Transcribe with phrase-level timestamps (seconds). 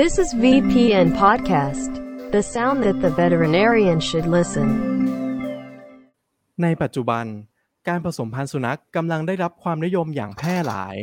[0.00, 1.90] This is VPN Podcast,
[2.30, 4.68] the sound that the veterinarian should listen.
[6.62, 7.24] ในปัจจุบัน
[7.88, 10.96] การผสมพันธุ์สุนัขกำลังได้รับความนิยมอย่างแพร่หลาย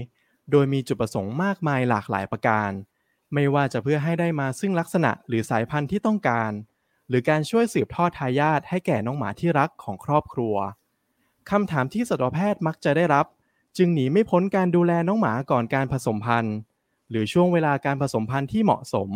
[0.52, 2.72] โดยมีจุดประสงค์มากมายหลากหลายประการ
[3.34, 6.52] ไม่ว่าจะเพื่อให้ได้มาซึ่งลักษณะหรือสายพันธุ์ที่ต้องการ
[7.10, 10.56] หรือการช่วยสืบทอดทายาทให้แก่น้องหมาที่รักของครอบครัว
[11.50, 13.26] คำถามที่สัตวแพทย์มักจะได้รับ
[13.78, 16.58] จึงหนีไม่พ้นการดูแลน้องหมาก่อนการผสมพันธุ์
[17.10, 19.09] หรือช่วงเวลาการผสมพันธุ์ที่เหมาะสม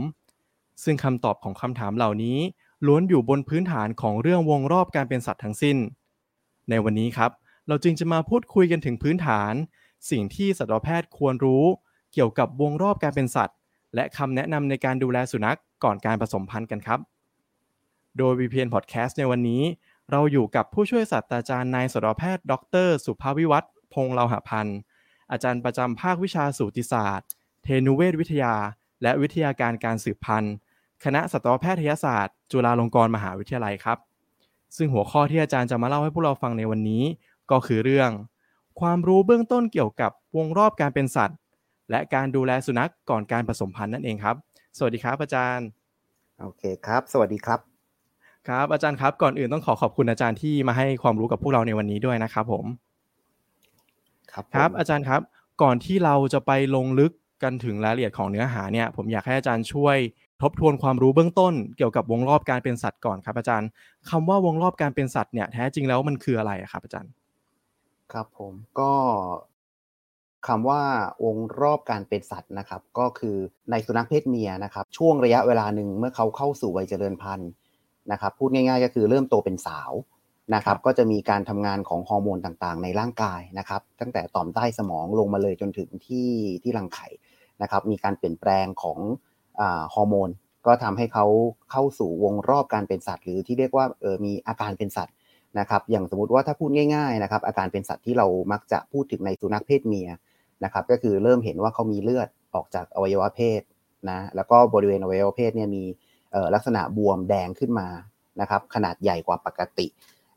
[0.84, 2.38] ซึ่งคำตอบของคำถามเหล่านี้
[2.86, 5.78] ล้วนอยู่บนพื้นฐานของเรื่องวงรอบการเป็นสัตว์ทั้งสิ้น
[6.70, 7.32] ในวันนี้ครับ
[7.68, 9.54] เราจึงจะมาพูดคุยกันถึงพื้นฐาน
[10.10, 11.66] สิ่งที่สัตวแพทย์ควรรู้
[12.14, 13.58] เกี่ยวกับวงรอบการเป็นสัตว์
[13.96, 17.00] และคำแนะนำในการดูแลสุนัขก่อนการผสมพันธุ์กันครับ
[18.18, 19.64] โดย VPN Podcast ในวันนี้
[20.12, 22.54] เราอยู่กับผู้ช่วยศาสตราจารย์นายสัตวแพทย์ ด
[22.86, 24.78] ร สุภาวิวัฒน์พงษ์เลาหะพันธ์
[25.32, 27.30] อาจารย์ประจำภาควิชาสูติศาสตร์
[27.64, 28.54] เทนุเวชวิทยา
[29.02, 30.54] และวิทยาการการสืบพันธุ์
[31.04, 33.98] คณะสัตวแพทยศาสตร์ จุฬาลงกรณ์มหาวิทยาลัยครับ
[34.78, 37.04] ซึ่งหัวข้อที่อาจารย์จะมาเล่าให้พวกเราฟังในวันนี้
[37.52, 38.10] ก็คือเรื่อง
[38.80, 41.38] ความรู้เบื้องต้นเกี่ยวกับวงรอบการเป็นสัตว์
[41.90, 44.36] และการดูแลสุนัขก่อนการผสมพันธุ์นั่นเองครับ
[44.78, 45.68] สวัสดีครับอาจารย์
[46.42, 47.60] โอเคครับ สวัสดีครับ
[48.48, 52.66] ครับอาจารย์ครับก่อนอื่นต้องขอขอบคุณอาจารย์ที่มาให้ความรู้กับพวกเราในวันนี้ด้วยนะครับผม
[54.32, 55.22] ครับครับผมอาจารย์ครับ
[55.62, 57.12] ก่อนที่เราจะไปลงลึก
[57.44, 59.98] กันถึงรายละเอียดของเนื้อหาเนี่ยผมอยากให้อาจารย์ช่วย
[60.42, 63.70] ทบทวนความรู้เบื้องต้นเกี่ยวกับวงรอบการเป็นสัตว์ก่อนครับอาจารย์
[64.10, 67.12] คำว่าวงรอบการเป็นสัตว์เนี่ยแท้จริงแล้วมันคืออะไรครับอาจารย์
[68.14, 68.92] ครับผมก็
[70.48, 70.82] คำว่า
[71.26, 73.36] วงรอบการเป็นสัตว์นะครับ ก็คือ
[73.72, 77.50] ในสุนัขเพศเมียนะครับ ช่วงระยะเวลาหนึ่งเมื่อเขาเข้าสู่วัยเจริญพันธุ์
[78.12, 79.92] นะครับ พูดง่ายๆ ก็คือเริ่มโตเป็นสาว
[80.56, 86.30] นะครับ ก็จะมีการทำงานของฮอร์โมนต่างๆ ในร่างกายนะครับ ตั้งแต่ต่อมใต้สมองลงมาเลยจนถึงที่
[86.64, 87.08] ที่รังไข่
[87.62, 89.00] นะครับมีการเปลี่ยนแปลงของ
[89.94, 90.30] ฮอร์โมน
[90.66, 91.26] ก็ทำให้เขา
[91.72, 95.16] เข้าสู่วงรอบการเป็นสัตว์ หรือที่เรียกว่าเออมีอาการเป็นสัตว์
[95.60, 100.10] นะครับอย่างสมมติว่าถ้าพูดง่ายๆนะครับอาการเป็นสัตว์ที่เรามักจะพูดถึงในสุนัขเพศเมีย
[100.64, 103.62] นะครับก็คือเริ่มเห็นว่าเขามีเลือดออกจากอวัยวะเพศ
[104.10, 105.84] นะแล้วก็บริเวณอวัยวะเพศเนี่ยมี
[106.54, 107.88] ลักษณะบวมแดงขึ้นมา
[108.42, 109.88] นะครับขนาดใหญ่กว่าปกติ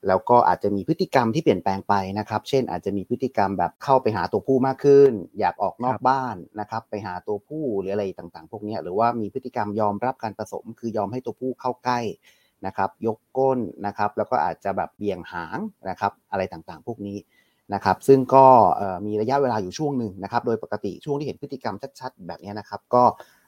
[0.08, 12.00] แล้วก็อาจจะมีพฤติกรรมที่เปลี่ยนแปลงไปนะครับ เช่นอาจจะมีพฤติกรรมแบบเข้าไปหาตัวผู้มากขึ้น อยากออกนอคกรับบ้านนะครับ ไปหาตัวผู้หรืออะไรต่างๆ พวกเนี้ยหรือว่ามีพฤติกรรมยอมรับการผสม คือยอมให้ตัวผู้เข้าใกล้
[12.66, 15.58] นะครับ ยกก้นนะครับ แล้วก็อาจจะแบบเบี่ยงหาง
[15.88, 17.18] นะครับ อะไรต่างๆ พวกนี้
[17.74, 18.46] นะครับ ซึ่งก็
[18.76, 23.04] เอ่อมีระยะเวลาอยู่ช่วงหนึ่งนะครับ โดยปกติช่วงที่เห็นพฤติกรรมชัดๆ แบบนี้นะครับ ก็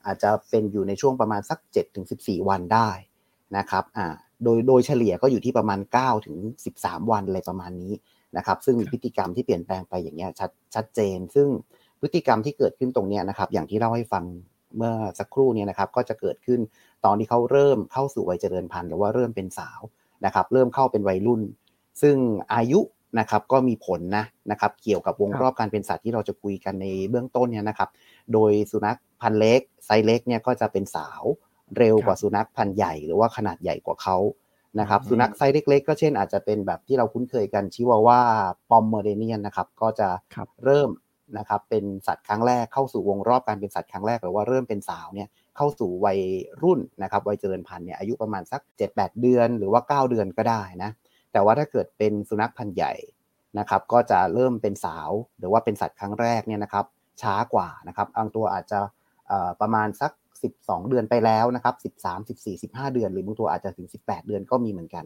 [0.07, 1.59] อาจจะเป็นอยู่ในช่วงประมาณสัก
[2.05, 2.91] 7-14 วันได้
[3.57, 4.07] นะครับอ่า
[4.45, 5.79] โดยโดยเฉลี่ยก็อยู่ที่ประมาณ
[6.45, 7.93] 9-13 วันอะไรประมาณนี้
[8.37, 11.49] นะครับซึ่งมีพฤติกรรมที่เปลี่ยนแปลงไปอย่างเงี้ยชัดชัดเจน ซึ่ง
[12.01, 14.25] พฤติกรรมที่เกิดขึ้นตรงเนี้ยนะครับอย่างที่เล่าให้ฟัง
[14.77, 16.61] เมื่อสักครู่เนี่ยนะครับก็จะเกิดขึ้น
[17.05, 19.81] ตอนที่เขาเริ่มเข้าสู่วัยเจริญพันธุ์หรือว่าเริ่มเป็นสาว
[20.25, 21.43] นะครับเริ่มเข้าเป็นวัยรุ่น
[22.03, 22.17] ซึ่ง
[22.55, 22.81] อายุ
[23.19, 27.89] นะครับก็มีผลนะนะครับเกี่ยวกับวงครับรอบการเป็นสัตว์ที่เราจะคุยกันในเบื้องต้นเนี่ยนะครับ
[28.33, 31.23] โดยสุนัขพันธุ์เล็กไซส์เล็กเนี่ยก็จะเป็นสาว
[31.79, 34.17] เร็วกว่าสุนัขพันธุ์ใหญ่หรือว่าขนาดใหญ่กว่าเขา
[34.81, 38.21] นะครับอืมสุนัขไซส์เล็กๆ ก็เช่นอาจจะเป็นแบบที่เราคุ้นเคยกันชิวาวา
[38.71, 40.91] ปอมเมอเรเนียนนะครับก็จะครับเริ่ม
[41.39, 46.21] นะครับเป็นสัตว์ครั้งแรกเข้าสู่วงรอบการเป็นสัตว์ครั้งแรกหรือว่าเริ่มเป็นสาวเนี่ยเข้าสู่วัย
[46.63, 50.91] รุ่นนะครับวัยเจริญพันธุ์เนี่ยอายุประมาณสัก 7-8 เดือนหรือว่า 9 เดือนก็ได้นะ
[51.33, 52.95] แต่ว่าถ้าเกิดเป็นสุนัขพันธุ์ใหญ่
[53.59, 56.85] นะครับก็จะเริ่มเป็นสาวหรือว่าเป็นสัตว์ครั้งแรกเนี่ยนะครับ
[57.23, 58.81] ช้ากว่านะครับบางตัวอาจจะ
[59.29, 60.13] เอ่อประมาณสัก
[60.47, 65.05] 12 เดือนไปแล้วนะครับ13 14 15 เดือน หรือบางตัวอาจจะถึง 18 เดือนก็มีเหมือนกัน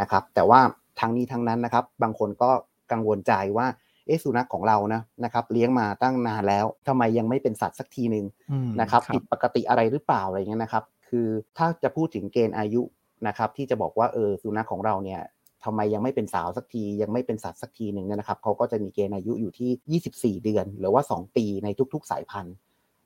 [0.00, 0.60] นะครับ แต่ว่า
[1.00, 2.50] ทั้งนี้ทั้งนั้นนะครับ บางคนก็
[2.92, 3.66] กังวลใจว่า
[4.06, 12.82] เอะสุนัขของเรานะนะครับ เลี้ยงมาตั้งนานแล้วทำไมยังไม่เป็นสัตว์สักทีหนึ่งอืมนะครับครับ ผิดปกติอะไรหรือเปล่าอะไรเงี้ยนะครับ คือถ้าจะพูดถึงเกณฑ์อายุ
[13.26, 15.20] นะครับ ที่จะบอกว่าเออสุนัขของเราเนี่ย
[15.64, 22.54] ทำไมยังไม่เป็นสาวสักทียังไม่เป็นสัตว์สักทีหนึ่งเนี่ยนะครับเขาก็จะมีเกณฑ์อายุอยู่ที่ 24 เดือน หรือว่า 2 ปีในทุก ๆ สายพันธุ์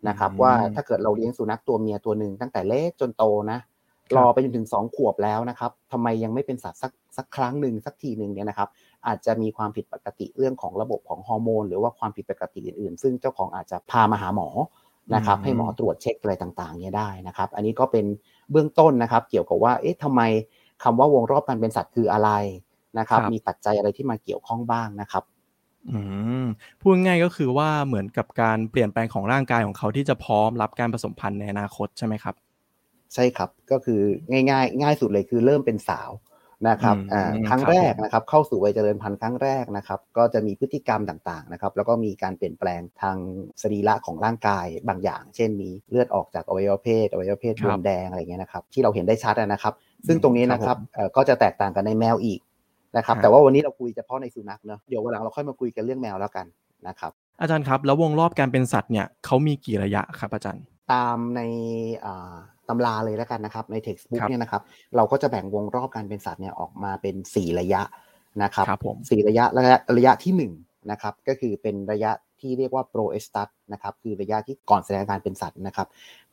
[0.08, 3.58] นะครับว่าถ้าเกิดเราเลี้ยงสุนัขตัวเมียตัวหนึ่งตั้งแต่เล็กจนโตนะ
[4.16, 8.68] รอไปจนถึง 2 ขวบแล้วนะครับทำไมยังไม่เป็นสัตว์สักสักครั้งหนึ่งสักทีหนึ่งเนี่ยนะครับ
[9.06, 14.48] อาจจะมีความผิดปกติเรื่องของระบบของฮอร์โมน หรือว่าความผิดปกติอื่นๆ ซึ่งเจ้าของอาจจะพามาหาหมอ
[15.14, 18.06] นะครับอืมให้หมอตรวจเช็คอะไรต่างๆเนี่ยได้นะครับ อันนี้ก็เป็น
[18.50, 20.20] เบื้องต้นนะครับ เกี่ยวกับว่าเอ๊ะทำไม
[20.82, 22.30] คำว่าวงรอบการเป็นสัตว์คืออะไร
[22.98, 25.24] นะครับ มีปัจจัยอะไรที่มาเกี่ยวข้องบ้างนะครับ
[25.88, 25.98] อื
[26.42, 26.44] ม
[26.80, 32.34] พูดง่ายๆก็คือว่าเหมือนกับการเปลี่ยนแปลงของร่างกายของเขาที่จะพร้อมรับการผสมพันธุ์ในอนาคตใช่ไหมครับ
[33.14, 34.00] ใช่ครับก็คือ
[34.30, 36.10] ง่ายๆง่ายสุดเลยคือเริ่มเป็นสาว
[36.68, 43.16] นะครับอืมอ่าครั้งครับแรกผมนะครับเข้าสู่วัยเจริญพันธุ์ครั้งแรกนะครับ ก็จะมีพฤติกรรมต่างๆนะครับ แล้วก็มีการเปลี่ยนแปลงทาง
[43.62, 49.74] สรีระของร่างกายบางอย่าง เช่นมีเลือดออกจากอวัยวะเพศอวัยวะเพศบวมแดงอะไรเงี้ยนะครับที่เราเห็นได้ชัดอะนะครับ
[50.06, 52.40] ซึ่งตรงนี้นะครับเอ่อก็จะแตกต่างกันในแมวอีก
[52.96, 56.46] นะครับครับ แต่ว่าวันนี้เราคุยเฉพาะในสุนัขเนอะเดี๋ยววันหลังเราค่อยมาคุยกันเรื่องแมวแล้วกัน
[56.88, 61.40] นะครับอาจารย์ครับ แล้ววงรอบการเป็นสัตว์เนี่ยเขามีกี่ระยะครับอาจารย์ ตามใน
[62.04, 62.34] อ่า
[62.68, 64.62] ตำราเลยแล้วกันนะครับใน textbook ครับเนี่ยนะครับ
[64.96, 67.82] เราก็จะแบ่งวงรอบการเป็นสัตว์เนี่ยออกมาเป็น 4 ระยะ
[68.42, 72.10] นะครับครับผมสี่ระยะระยะระยะที่1นะครับก็คือเป็นระยะ
[72.40, 75.88] ที่เรียกว่า pro e s t a t นะครับคือระยะที่ก่อนแสดงอาการเป็นสัตว์นะครับ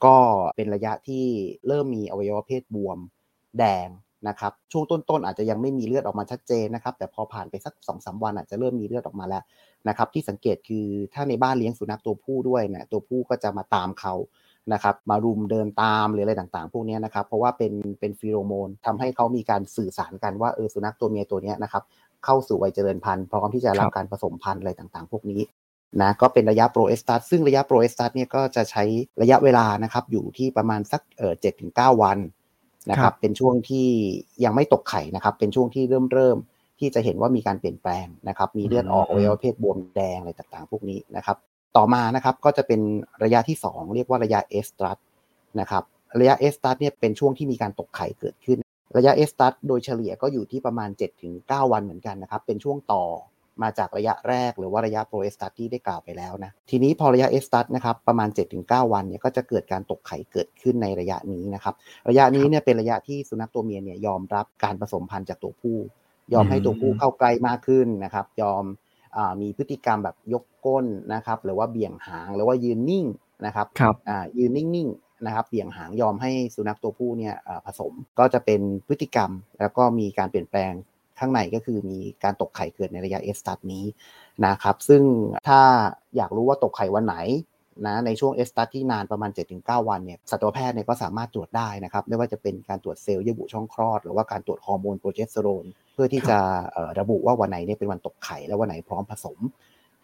[0.06, 0.16] ก็
[0.58, 1.26] เป็นระยะที่
[1.68, 3.00] เริ่มมีอวัยวะเพศบวม
[3.60, 3.88] แดง
[4.28, 9.44] นะครับช่วงต้นๆอาจจะยังไม่มีเลือดออกมาชัดเจนนะครับ แต่พอผ่านไปสัก2อสวันอาจจะเริ่มมีเลือดออกมาแล้ว
[9.88, 14.14] นะครับที่สังเกตคือถ้าในบ้านเลี้ยงสุนัขตัวผู้ด้วยเนี่ยตัวผู้ก็จะมาตามเขา
[14.74, 21.84] นะครับมารุมเดินตามหรืออะไรต่างๆ พวกเนี้ยนะครับ เพราะว่าเป็นเป็นฟีโรโมนทำให้เขามีการสื่อสารกันว่าเออสุนัขตัวเมียตัวเนี้ยนะครับ
[22.26, 25.42] เข้าสู่วัยเจริญพันธุ์พร้อมที่จะรับครับการผสมพันธุ์อะไรต่างๆ พวกนี้
[26.02, 28.84] นะก็เป็นระยะ proestrus ซึ่งระยะ proestrus เนี่ยก็จะใช้
[29.22, 32.18] ระยะเวลานะครับอยู่ที่ประมาณสักเอ่อเจ็ดถึงเก้าวัน
[32.90, 33.88] นะคครัรับบเป็นช่วงที่
[34.44, 36.38] ยังไม่ตกไข่นะครับ เป็นช่วงที่เริ่มเริ่ม
[36.80, 41.38] ที่จะเห็นว่ามีการเปลี่ยนแปลงนะครับ มีเลือดออกอวัยวะเพศบวมแดงอะไรต่างๆ พวกนี้นะครับ
[41.78, 42.82] ต่อมานะครับก็จะเป็น
[43.24, 44.98] ระยะที่ 2 เรียกว่าระยะ estrus
[45.60, 45.84] นะครับ
[46.20, 48.60] ระยะ estrus เนี่ยเป็นช่วงที่มีการตกไข่เกิดขึ้น
[48.98, 50.90] ระยะเอสตัสโดยเฉลี่ยก็อยู่ที่ประมาณ
[51.32, 53.04] 7-9 วันเหมือนกันนะครับ เป็นช่วงต่อ
[53.64, 58.30] มาจากระยะแรกหรือว่าระยะโปรเอสตัสที่ได้กล่าวไปแล้วนะ ทีนี้พอระยะเอสตัสนะครับประมาณ
[58.62, 61.74] 7-9 วันเนี่ยก็จะเกิดการตกไข่เกิดขึ้นในระยะนี้นะครับ
[62.10, 65.78] ระยะนี้เนี่ยเป็นระยะที่สุนัขตัวเมียเนี่ยยอมรับการผสมพันธุ์จากตัวผู้
[66.34, 68.64] ยอมให้ตัวผู้เข้าใกล้มากขึ้นนะครับ ยอม
[69.18, 73.06] อามีพฤติกรรมแบบยกก้นนะครับหรือว่าเบี่ยงหางหรือว่ายืนนิ่ง
[73.46, 80.74] นะครับครับอ่ายืนนิ่งๆนะครับเบี่ยงหางยอมให้สุนัขตัวผู้เนี่ยอ่าผสมก็จะเป็นพฤติกรรม แล้วก็มีการเปลี่ยนแปลง
[81.20, 83.86] ข้างในก็คือมีการตกไข่เกิดในระยะ estrus นี้
[84.46, 85.02] นะครับ ซึ่ง
[85.48, 85.62] ถ้า
[86.18, 87.18] อยากรู้ว่าตกไข่วันไหน
[87.88, 96.38] นะในช่วง estrus ที่นานประมาณ 7-9 วันเนี่ยสัตวแพทย์เนี่ยก็สามารถตรวจได้นะครับ ไม่ว่าจะเป็นการตรวจเซลล์เยื่อบุช่องคลอด หรือว่าการตรวจฮอร์โมนโปรเจสเตอโรนเพื่อที่จะ
[97.00, 99.40] ระบุว่าวันไหนเนี่ยเป็นวันตกไข่และวันไหนพร้อมผสม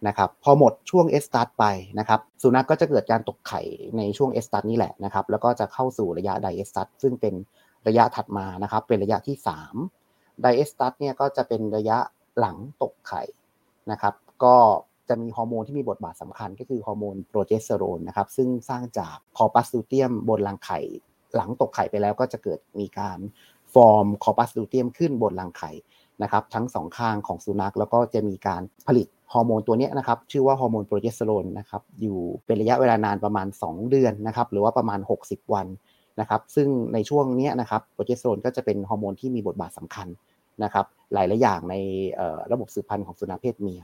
[0.07, 1.65] นะครับพอหมดช่วง estrus ไป
[1.99, 3.61] นะครับสุนัขก็จะเกิดการตกไข่
[3.97, 7.33] ในช่วง estrus นี่แหละนะครับแล้วก็จะเข้าสู่ระยะ diestrus ซึ่งเป็น
[7.87, 9.35] ระยะถัดมานะครับเป็นระยะที่
[9.71, 10.02] 3
[10.41, 11.97] diestrus เนี่ยก็จะเป็นระยะ
[12.39, 13.21] หลังตกไข่
[13.91, 14.13] นะครับ
[14.43, 14.55] ก็
[15.09, 20.79] จะมีฮอร์โมนที่มีบทบาทสำคัญก็คือฮอร์โมนโปรเจสเตอโรนนะครับซึ่งสร้างจาก corpus luteum บนรังไข่
[21.35, 23.19] หลังตกไข่ไปแล้วก็จะเกิดมีการ
[23.73, 25.71] form corpus luteum ขึ้นบนรังไข่
[26.21, 35.67] นะครับทั้งสองข้างของสุนัขแล้วก็จะมีการผลิตฮอร์โมนตัวนี้นะครับชื่อว่าฮอร์โมนโปรเจสเตอโรนนะครับอยู่เป็นระยะเวลานานประมาณ 2 เดือนนะครับหรือว่าประมาณ 60 วัน
[36.19, 40.07] นะครับซึ่งในช่วงนี้นะครับโปรเจสเตอโรนก็จะเป็นฮอร์โมนที่มีบทบาทสำคัญ
[40.63, 41.75] นะครับหลายหลาย ๆ อย่างใน
[42.51, 43.81] ระบบสืบพันธุ์ของสุนัขเพศเมีย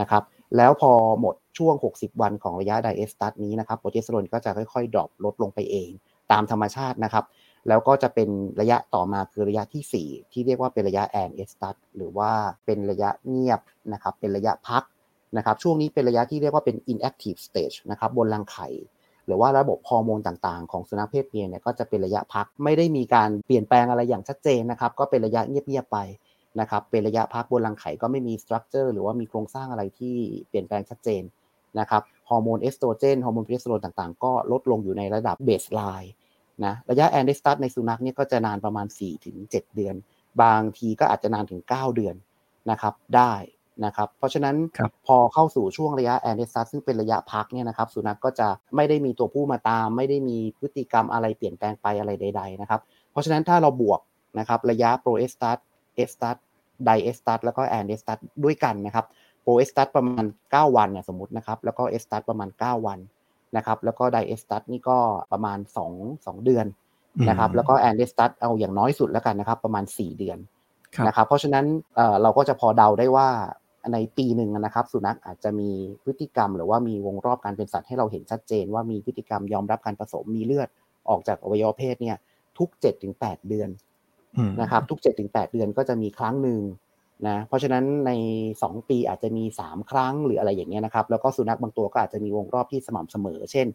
[0.00, 0.22] นะครับ
[0.56, 5.90] แล้วพอหมดช่วง 60 วันของระยะ diestrus นี้นะครับโปรเจสเตอโรนก็จะค่อย ๆ drop ลดลงไปเอง
[6.32, 7.24] ตามธรรมชาตินะครับ
[7.68, 8.28] แล้วก็จะเป็น
[8.60, 12.30] ระยะต่อมาคือระยะที่ 4 ที่เรียกว่าเป็นระยะ anestrus หรือว่า
[12.64, 13.60] เป็นระยะเงียบ
[13.92, 14.82] นะครับเป็นระยะพัก
[15.36, 18.68] นะครับช่วงนี้เป็นระยะที่เรียกว่าเป็น inactive stage นะครับบนรังไข่
[19.28, 25.98] หรือว่าระบบฮอร์โมนต่างๆ ของสุนัขเพศเมียเนี่ยก็จะเป็นระยะพักไม่ได้มีการเปลี่ยนแปลงอะไรอย่างชัดเจนนะครับก็เป็นระยะเงียบๆไป
[26.60, 30.16] นะครับเป็นระยะพักบนรังไข่ก็ไม่มี structure หรือว่ามีโครงสร้างอะไรที่
[30.48, 31.22] เปลี่ยนแปลงชัดเจน
[31.78, 36.12] นะครับฮอร์โมนเอสโตรเจนฮอร์โมนโปรเจสเตอโรนต่างๆ ก็ลดลงอยู่ในระดับ baseline
[36.64, 38.86] นะระยะ anestrus ในสุนัขเนี่ยก็จะนานประมาณ
[39.30, 39.94] 4-7 เดือน
[40.42, 42.14] บางทีก็อาจจะนานถึง 9 เดือน
[42.70, 43.32] นะครับได้
[43.84, 52.80] นะครับ เพราะฉะนั้นครับพอเข้าสู่ช่วงระยะ anestrus ซึ่งเป็นระยะพักเนี่ยนะครับสุนัขก็จะไม่ได้มีตัวผู้มาตาม ไม่ได้มีพฤติกรรมอะไรเปลี่ยนแปลงไปอะไรใด ๆ นะครับ
[53.10, 54.00] เพราะฉะนั้นถ้าเราบวก
[54.38, 55.58] นะครับระยะ proestrus
[55.96, 56.36] estrus
[56.84, 59.06] diestrus แล้วก็ anestrus ด้วยกันนะครับ
[59.42, 62.98] proestrus ประมาณ 9 วันเนี่ยสมมตินะครับแล้วก็ estrus ประมาณ 9 วัน
[63.56, 64.98] นะครับแล้วก็ diestrus นี่ก็
[65.32, 65.58] ประมาณ
[65.92, 66.66] 2 2 เดือน
[67.28, 70.38] นะครับแล้วก็แอนเดสตัสเอาอย่างน้อยสุดแล้วกันนะครับประมาณ 4 เดือน
[70.94, 71.64] ครับนะครับเพราะฉะนั้น
[71.96, 73.28] เอ่อเราก็จะพอเดาได้ว่า
[73.92, 75.70] ในปีหนึ่งนะครับ สุนัขอาจจะมี
[76.02, 80.68] พฤติกรรม หรือว่ามีวงรอบการเป็นสัตว์ให้เราเห็นชัดเจน ว่ามีพฤติกรรมยอมรับการผสมมีเลือด
[81.08, 82.16] ออกจากอวัยวะเพศเนี่ย
[82.58, 82.68] ทุก
[83.08, 83.70] 7-8เดือน
[84.36, 86.60] อืมนะครับ ทุก7-8เดือนก็จะมีครั้งหนึ่ง
[87.28, 88.10] นะเพราะฉะนั้นใน
[88.54, 93.66] 2 ปีอาจจะมี 3 ครั้งหรืออะไรอย่างเงี้ยนะครับ แล้วก็สุนัขบางตัวก็อาจจะมีวงรอบที่สม่ำเสมอ เช่น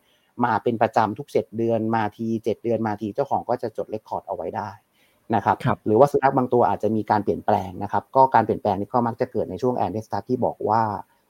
[0.46, 4.70] มาเป็นประจำทุก 7 เดือนมาที 7 เดือนมาทีเจ้าของก็จะจด record เอาไว้ได้
[5.36, 10.82] นะครับครับหรือว่าสุนัขบางตัวอาจจะมีการเปลี่ยนแปลงนะครับก็การเปลี่ยนแปลงนี้ก็มักจะเกิดในช่วง anestrus ที่บอกว่า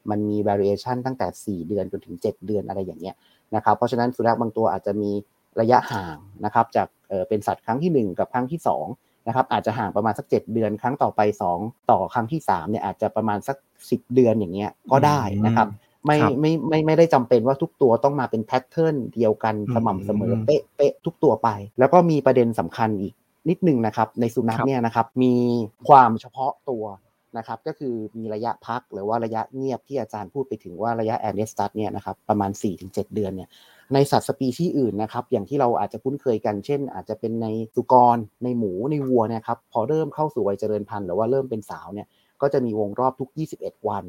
[0.10, 3.16] มันมี variation ตั้งแต่ 4 เดือนจนถึง 7 เดือนอะไรอย่างเงี้ย
[3.56, 5.12] นะครับเพราะฉะนั้นสุนัขบางตัวอาจจะมี
[5.60, 8.60] ระยะห่างนะครับจากเอ่อเป็นสัตว์ครั้งทีหนึ่1 กับครั้งที่
[8.94, 11.22] 2นะครับอาจจะห่างประมาณสัก 7 เดือน ครั้งต่อไป
[11.58, 15.68] 2 ต่อครั้งที่3เนี่ยอาจจะประมาณสัก 10 เดือนอย่างเงี้ยก็ได้นะครับ
[16.06, 23.14] ไม่ไม่ไม่ไม่ได้จำเป็นว่าทุกตัวต้องมาเป็นแพทเทิร์นเดียวกันสม่ำเสมอเป๊ะเป๊ะทุกตัวไป แล้วก็มีประเด็นสำคัญอีก
[23.50, 25.36] นิดนึงนะครับในสุนัขเนี่ยนะครับมี
[25.88, 26.86] ความเฉพาะตัว
[27.38, 32.52] นะครับก็คือมีระยะพักหรือว่าระยะเงียบที่อาจารย์พูดไปถึงว่าระยะแอนเนสตัสเนี่ยนะครับประมาณ
[32.84, 33.50] 4-7 เดือนเนี่ย
[33.94, 42.08] ในสัตว์สปีชีส์อื่นนะครับอย่างที่เราอาจจะคุ้นเคยกันเช่น อาจจะเป็นในสุกรในหมูในวัวเนี่ยครับพอเริ่มเข้าสู่วัยเจริญพันธุ์หรือว่าเริ่มเป็นสาวเนี่ย
[42.42, 44.06] ก็จะมีวงรอบทุก 21 วัน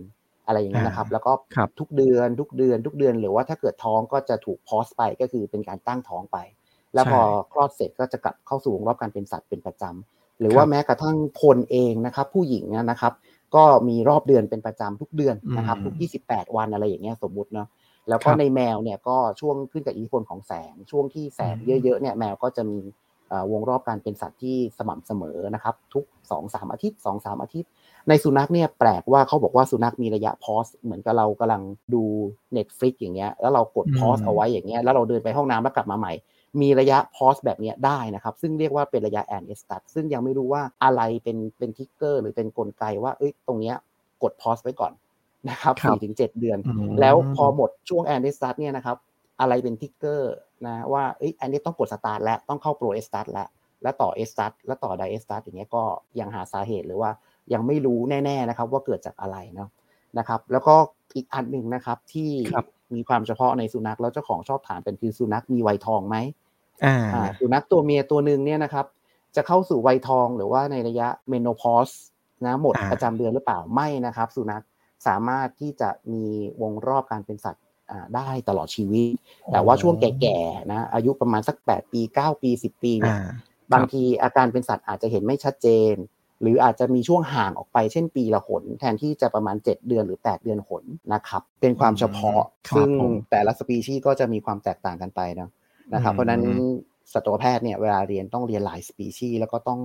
[0.46, 1.32] อะไรอย่างเงี้ยนะครับ แล้วก็
[1.78, 6.38] ทุกเดือนทุกเดือนทุกเดือน หรือว่าถ้าเกิดท้องก็จะถูกพอสไปก็คือเป็นการตั้งท้องไป
[6.94, 7.20] แล้วพอ
[7.52, 13.12] คลอดเสร็จก็จะกลับเข้าสู่วงรอบการเป็นสัตว์เป็นประจำหรือว่าแม้กระทั่งคนเองนะครับ ผู้หญิงนะครับ
[13.54, 15.94] ก็มีรอบเดือนเป็นประจำทุกเดือนนะครับทุก
[16.26, 17.68] 28 วันอะไรอย่างเงี้ยสมมุติเนาะ
[18.08, 22.78] แล้วก็ในแมวเนี่ยก็ช่วงขึ้นกับอิทธิพลของแสง ช่วงที่แสงเยอะๆเนี่ยแมวก็จะมี
[23.52, 27.70] วงรอบการเป็นสัตว์ที่สม่ำเสมอนะครับ ทุก 2 อาทิตย์ 3 อาทิตย์
[28.08, 31.62] ในสุนัขเนี่ยแปลกว่าเขาบอกว่าสุนัขมีระยะ pause เหมือนกับเรากำลัง
[31.94, 32.02] ดู
[32.56, 36.12] Netflix อย่างเงี้ยแล้วเรากด pause เอาไว้อย่างเงี้ยแล้วเราเดินไปห้องน้ำแล้วกลับมาใหม่
[36.60, 43.76] มีระยะ pause แบบนี้ได้นะครับ ซึ่งเรียกว่าเป็นระยะ anestrus ซึ่งยังไม่รู้ว่าอะไรเป็นเป็น trigger หรือเป็นกลไกว่าเอ้ยตรงเนี้ย
[44.22, 44.92] กด pause ไว้ก่อน
[45.50, 46.58] นะครับสี่ถึงเจ็ดเดือน
[47.00, 48.96] แล้วพอหมดช่วง anestrus เนี่ยนะครับ
[49.40, 50.34] อะไรเป็น trigger
[50.66, 53.48] นะว่าเอ้ยอันนี้ต้องกดสตาร์ทแล้วต้องเข้า proestrus แล้ว
[53.82, 55.82] แล้วต่อ estrus แล้วต่อ diestrus อย่างเงี้ยก็
[56.20, 57.10] ยังหาสาเหตุหรือว่า
[57.52, 59.68] ยังไม่รู้แน่ๆนะครับว่าเกิดจากอะไรเนาะ
[60.18, 60.74] นะครับ แล้วก็
[61.16, 62.30] อีกอันหนึ่งนะครับที่
[62.94, 66.16] มีความเฉพาะในสุนัขแล้วเจ้าของชอบถามเป็นคือสุนัขมีวัยทองไหม
[66.84, 68.86] อ่าสุนัขตัวเมียตัวหนึ่งเนี่ยนะครับ
[69.36, 71.88] จะเข้าสู่วัยทองหรือว่าในระยะ menopause
[72.44, 74.62] นะหมดประจำเดือนหรือเปล่าไม่นะครับ สุนัข
[75.06, 76.24] สามารถที่จะมี
[76.62, 77.64] วงรอบการเป็นสัตว์
[78.16, 79.08] ได้ตลอดชีวิต
[79.52, 83.18] แต่ว่าช่วงแก่ๆนะอายุประมาณสัก 8 ปี 9 ปี 10 ปีเนี่ย
[83.72, 85.94] บางทีอาการเป็นสัตว์อาจจะเห็นไม่ชัดเจน
[86.42, 92.40] หรืออาจจะมีช่วงห่างออกไปเช่นปีละหน แทนที่จะประมาณ 7 เดือนหรือ 8 เดือนหนนะครับ เป็นความเฉพาะ
[92.76, 92.88] ซึ่ง
[93.30, 95.48] แต่ละสปีชีส์ก็จะมีความแตกต่างกันไปนะ
[95.92, 96.42] นะครับ เพราะนั้น
[97.12, 99.80] สัตวแพทย์เนี่ยเวลาเรียนต้องเรียนหลายสปีชีส์แล้วก็ต้อง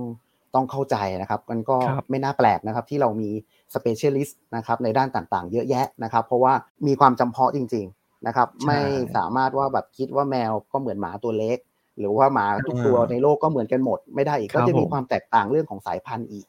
[0.54, 1.76] ต้องเข้าใจนะครับมันก็
[2.10, 3.30] ไม่น่าแปลกนะครับที่เรามี
[3.74, 6.52] specialist นะครับในด้านต่างๆ เยอะแยะนะครับ เพราะว่า
[6.86, 8.78] มีความจำเพาะจริง ๆนะครับ ไม่
[9.16, 11.58] สามารถว่าแบบคิดว่าแมวก็เหมือนหมาตัวเล็ก
[11.98, 16.46] หรือว่าหมาทุกตัวในโลกก็เหมือนกันหมดไม่ได้อีกก็จะมีความแตกต่างเรื่องของสายพันธุ์อีก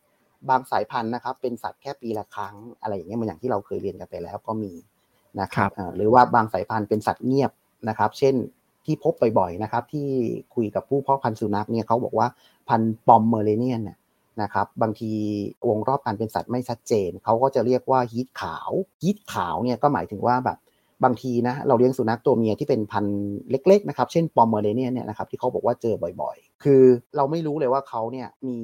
[0.49, 4.73] บางสายพันธุ์นะครับ เป็นสัตว์แค่ปีละครั้งอะไรอย่างเงี้ยมันอย่างที่เราเคยเรียนกันไปแล้วก็มี
[5.41, 7.51] นะครับหรือว่าบางสายพันธุ์เป็นสัตว์เงียบ
[7.89, 8.35] นะครับ เช่น
[8.85, 10.07] ที่พบบ่อยๆนะครับ ที่
[10.55, 12.27] คุยกับผู้เพาะพันธุ์สุนัขเนี่ยเขาบอกว่า
[12.69, 13.97] พันธุ์ปอมเมอร์เรเนียนเนี่ย
[14.41, 15.11] นะครับ บางที
[15.69, 18.71] วงรอบการเป็นสัตว์ไม่ชัดเจน เขาก็จะเรียกว่า heat ขาว
[19.03, 20.57] heat ขาวเนี่ยก็หมายถึงว่าแบบ
[21.03, 23.19] บางทีนะเราเลี้ยงสุนัขตัวเมียที่เป็นพันธุ์
[23.51, 26.83] เล็กๆนะครับ เช่นปอมเมอร์เรเนียนเนี่ยนะครับที่เขาบอกว่าเจอบ่อยๆ คือ
[27.15, 28.59] เราไม่รู้เลยว่าเขาเนี่ยมี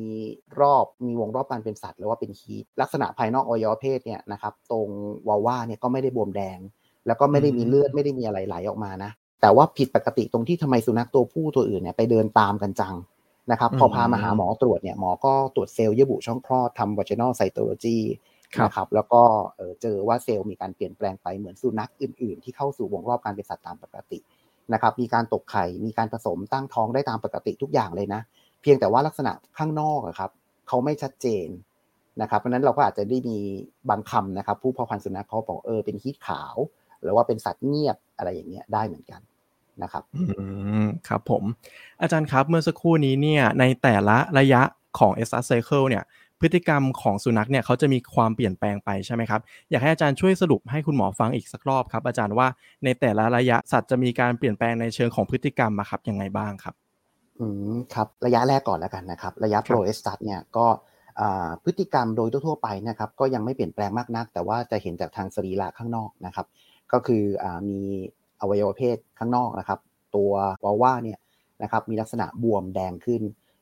[0.61, 4.87] รอบมีวงรอบการเป็นสัตว์หรือว่าเป็น heat ลักษณะภายนอกอวัยวะเพศเนี่ยนะครับตรง
[5.27, 6.59] วาว่าเนี่ยก็ไม่ได้บวมแดง
[7.07, 12.95] แล้วก็ไม่ได้มีเลือดไม่ได้มีอะไรไหลออกมานะ แต่ว่าผิดปกติตรงที่ทำไมสุนัขตัวผู้ตัวอื่นเนี่ยไปเดินตามกันจัง
[13.51, 17.97] นะครับ พอพามาหาหมอตรวจเนี่ยหมอก็ตรวจเซลล์เยื่อบุช่องคลอดทำวัจนอลไซโตโลจี
[18.63, 19.21] นะครับแล้วก็
[19.81, 24.19] เจอว่าเซลล์มีการเปลี่ยนแปลงไปเหมือนสุนัขอื่น ๆ ที่เข้าสู่วงรอบการเป็นสัตว์ตามปกติ
[24.73, 28.21] นะครับ มีการตกไข่มีการผสมตั้งท้องได้ตามปกติทุกอย่างเลยนะ
[28.61, 30.31] เพียงแต่ว่าลักษณะข้างนอกครับ
[30.67, 31.47] เขาไม่ชัดเจน
[32.21, 33.37] นะครับเพราะนั้นเราก็อาจจะได้มี
[33.89, 36.55] บางคำนะครับ ผู้เพาะพันธุ์สุนัขเขาบอกเออเป็นฮีทขาว
[37.03, 39.21] หรือว่าเป็นสัตว์เงียบ อะไรอย่างเงี้ยได้เหมือนกัน
[39.83, 40.23] นะครับอื
[40.83, 41.43] มครับผม
[42.01, 44.61] อาจารย์ครับเมื่อสักครู่นี้เนี่ยในแต่ละระยะ
[44.99, 46.03] ของ s อ cycle เนี่ย
[46.41, 52.47] พฤติกรรมของสุนัขเนี่ยเขาจะมีความเปลี่ยนแปลงไปใช่ไหมครับ อยากให้อาจารย์ช่วยสรุปให้คุณหมอฟังอีกสักรอบครับ อาจารย์ว่า
[52.83, 56.75] ในแต่ละระยะสัตว์จะมีการเปลี่ยนแปลงในเชิงของพฤติกรรมมาครับยังไงบ้างครับ
[57.39, 60.67] อืมครับระยะแรกก่อนแล้วกันนะครับ ระยะโปรเอสตัสเนี่ยก็
[61.63, 66.45] พฤติกรรมโดยทั่วไปนะครับก็ยังไม่เปลี่ยนแปลงมากนัก แต่ว่าจะเห็นจากทางสรีระข้างนอกนะครับ
[66.93, 67.79] ก็คืออมี
[68.41, 69.79] อวัยวะเพศข้างนอกนะครับ
[70.15, 70.31] ตัว
[70.63, 71.19] วาว่าเนี่ย
[71.63, 73.21] นะครับมีลักษณะบวมแดงขึ้น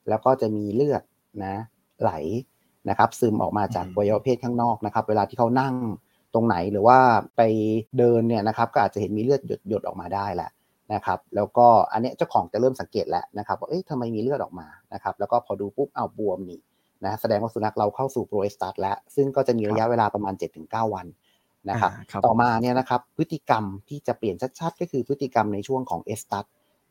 [0.09, 1.03] แล้วก็จะมีเลือด
[1.45, 1.55] นะ
[2.01, 2.11] ไหล
[2.89, 5.75] นะครับ ซึมออกมาจากวัยวะเพศข้างนอกนะครับ เวลาที่เขานั่ง
[6.33, 6.97] ตรงไหนหรือว่า
[7.37, 7.41] ไป
[7.97, 10.49] เดินเนี่ยนะครับ ก็อาจจะเห็นมีเลือดหยดหยดออกมาได้แหละ
[10.93, 16.59] นะครับ แล้วก็อันนี้เจ้าของจะเริ่มสังเกตแล้วนะครับว่าเอ๊ะทำไมมีเลือดออกมานะครับ แล้วก็พอดูปุ๊บเอาบวมนี่
[17.05, 21.05] นะแสดงว่าสุนัขเราเข้าสู่ proestrus แล้ว ซึ่งก็จะมีระยะเวลาประมาณ 7-9 วัน
[21.69, 21.91] นะครับ
[22.25, 26.45] ต่อมาเนี่ยนะครับพฤติกรรมที่จะเปลี่ยนชัดๆ ก็คือพฤติกรรมในช่วงของ estrus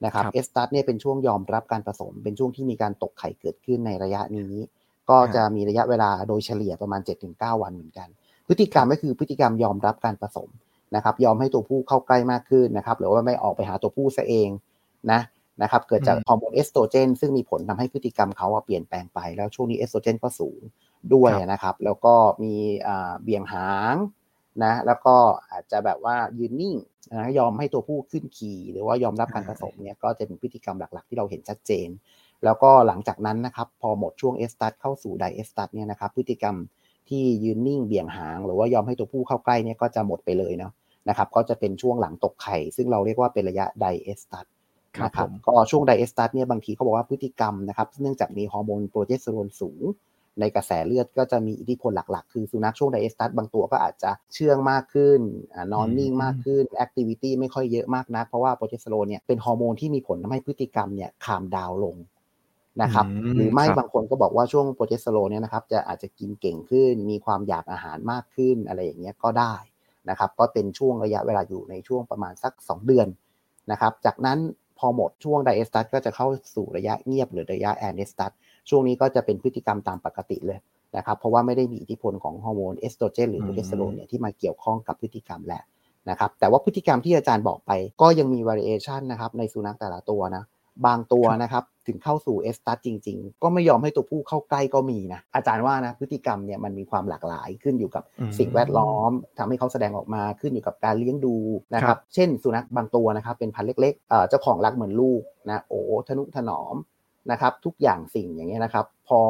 [0.05, 4.55] นะครับ estrus เนี่ยเป็นช่วงยอมรับการผสม เป็นช่วงที่มีการตกไข่เกิดขึ้นในระยะนี้
[5.11, 7.01] ก็จะมีระยะเวลาโดยเฉลี่ยประมาณ
[7.31, 8.09] 7-9 วันเหมือนกัน
[8.49, 10.49] พฤติกรรมก็คือพฤติกรรมยอมรับการผสม
[10.95, 14.49] นะครับยอมให้ตัวผู้เข้าใกล้มากขึ้นนะครับหรือว่าไม่ออกไปหาตัวผู้ซะเอง
[15.13, 15.21] นะ
[15.63, 20.61] นะครับเกิดจากฮอร์โมนเอสโตรเจนซึ่งมีผลทำให้พฤติกรรมเขาเปลี่ยนแปลงไปแล้วช่วงนี้เอสโตรเจนก็สูง
[21.15, 22.55] ด้วยนะครับ แล้วก็มี
[23.23, 23.97] เบี่ยงหาง
[24.63, 25.17] นะแล้วก็
[25.51, 26.77] อาจจะแบบว่ายืนนิ่ง
[27.13, 31.89] นะยอมให้ตัวผู้ขึ้นขี่หรือว่ายอมรับการผสมเนี่ยก็จะเป็นพฤติกรรมหลักๆ ที่เราเห็นชัดเจน
[32.45, 36.57] แล้วก็หลังจากนั้นนะครับพอหมดช่วง estrus เข้าสู่ diestrus เนี่ยนะครับพฤติกรรม
[37.09, 40.73] ที่ยืนนิ่งเบี่ยงหาง หรือว่ายอมให้ตัวผู้เข้าใกล้เนี่ยก็จะหมดไปเลยเนาะ
[41.09, 44.47] นะครับก็จะเป็นช่วงหลังตกไข่ ซึ่งเราเรียกว่าเป็นระยะ diestrus
[45.05, 49.83] นะครับก็ช่วง diestrus เนี่ยบางทีเขาบอกว่าพฤติกรรมนะครับเนื่องจากมีฮอร์โมนโปรเจสเตอโรนสูง
[50.41, 55.21] ในกระแสเลือดก็จะมีอิทธิพลหลักๆ คือสุนัขช่วง diestrus บางตัวก็อาจจะเชื่องมากขึ้น
[55.73, 61.97] นอนนิ่งมากขึ้น activity ไม่ค่อยเยอะมากนัก เพราะว่าโปรเจสเตอโรนเนี่ยเป็นฮอร์โมนที่มีผลทำให้พฤติกรรมเนี่ย calm down ลง
[62.83, 69.55] นะครับหรือไม่บางคนก็บอกว่าช่วงโปรเจสเตอโรนเนี่ยนะครับจะอาจจะกินเก่งขึ้น มีความอยากอาหารมากขึ้นอะไรอย่างเงี้ยก็ได้
[70.11, 73.09] นะครับก็เป็นช่วงระยะเวลาอยู่ในช่วงประมาณสัก 2 เดือน
[73.71, 74.39] นะครับจากนั้น
[74.79, 78.33] พอหมดช่วง diestrus ก็จะเข้าสู่ระยะเงียบหรือระยะ anestrus
[78.69, 80.59] ช่วงนี้ก็จะเป็นพฤติกรรมตามปกติเลย
[80.97, 85.63] นะครับเพราะว่าไม่ได้มีอิทธิพลของฮอร์โมนเอสโตรเจนหรือโปรเจสเตอโรนเนี่ยที่มาเกี่ยวข้องกับพฤติกรรมแหละ
[86.11, 90.45] นะครับแต่ว่าพฤติกรรมที่อาจารย์บอกไป ก็ยังมี variation นะครับในสุนัขแต่ละตัวนะ
[90.87, 98.03] บางตัวนะครับถึงเข้าสู่เอสตัสจริง ๆ ก็ไม่ยอมให้ตัวผู้เข้าใกล้ก็มีนะอาจารย์ว่านะพฤติกรรมเนี่ยมันมีความหลากหลายขึ้นอยู่กับ
[98.39, 101.37] สิ่งแวดล้อมทำให้เขาแสดงออกมาขึ้นอยู่กับการเลี้ยงดู
[101.75, 106.77] นะครับเช่นสุนัขบางตัวนะครับเป็นพันธุ์เล็กๆเจ้าของรักเหมือนลูกนะโอ้ทนุถนอม
[107.31, 109.21] นะครับ ทุกอย่างสิ่งอย่างเงี้ยนะครับ พอ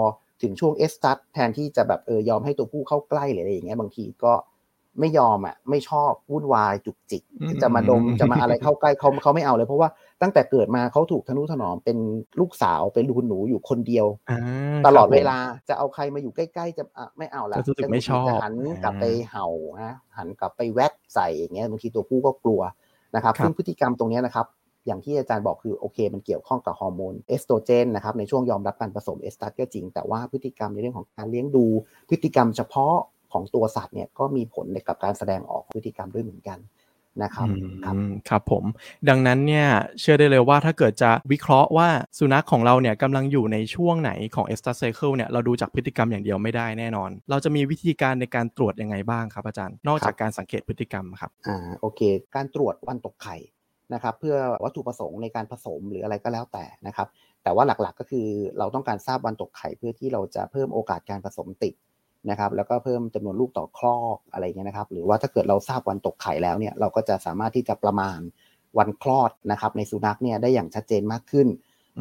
[0.43, 4.33] ถึงช่วงเอสตัสแทนที่จะแบบเออยอมให้ตัวผู้เข้าใกล้หรืออะไรอย่างเงี้ยบางทีก็
[5.01, 7.23] ไม่ยอมอะไม่ชอบวุ่นวายจุกจิก
[7.63, 9.89] จะมาดมจะมาอะไรเข้าใกล้เขาเขาไม่เอาเลย เพราะว่า
[10.23, 11.99] ตั้งแต่เกิดมาเขาถูกทนุถนอมเป็น
[12.41, 14.07] ลูกสาวเป็นลูกหนูอยู่คนเดียว
[14.87, 15.37] ตลอดเวลา
[15.69, 16.85] จะเอาใครมาอยู่ใกล้ ๆ จะ
[17.19, 19.47] ไม่เอาละจะไม่ชอบหันกลับไปเห่า
[19.83, 22.61] นะหันกลับไปแวดใส่อย่างเงี้ยบางทีตัวผู้ก็กลัว
[23.15, 24.47] นะครับซึ่งพฤติกรรมตรงนี้นะครับ
[24.87, 31.67] อย่างที่อาจารย์บอกคือโอเค มันเกี่ยวข้องกับฮอร์โมนเอสโตรเจนนะครับในช่วงยอมรับการผสมเอสตัสก็จริง แต่ว่าพฤติกรรมในเรื่องของการเลี้ยงดู
[32.11, 32.95] พฤติกรรมเฉพาะ
[33.33, 36.59] ของตัวสัตว์เนี่ยก็มีผลในกับการแสดงออกพฤติกรรมด้วยเหมือนกัน
[37.23, 37.49] นะครับ
[37.85, 37.95] ครับ
[38.29, 38.65] ครับผม
[39.09, 39.69] ดังนั้นเนี่ย
[40.01, 41.89] เชื่อได้เลยว่าถ้าเกิดจะวิเคราะห์ว่า
[42.19, 52.01] สุนัขของเราเนี่ยกำลังอยู่ในช่วงไหนของเอสตัสไซเคิลเนี่ยเราดูจากพฤติกรรมอย่างเดียวไม่ได้แน่นอน เราจะมีวิธีการในการตรวจยังไงบ้างครับอาจารย์ นอกจากการสังเกตพฤติกรรมครับอ่าโอเค
[52.35, 53.37] การตรวจวันตกไข่
[53.93, 57.09] นะครับเพื่อวัตถุประสงค์ในการผสมหรืออะไรก็แล้วแต่นะครับ
[57.43, 58.27] แต่ว่าหลักๆก็คือ
[58.59, 61.75] เราต้องการทราบวันตกไข่เพื่อที่เราจะเพิ่มโอกาสการผสมติด
[62.31, 68.19] นะครับ แล้วก็เพิ่มจำนวนลูกต่อคลอกอะไรเงี้ยนะครับ หรือว่าถ้าเกิดเราทราบวันตกไข่แล้วเนี่ยเราก็จะสามารถที่จะประมาณ
[68.79, 71.49] วันคลอดนะครับในสุนัขเนี่ยได้อย่างชัดเจนมากขึ้น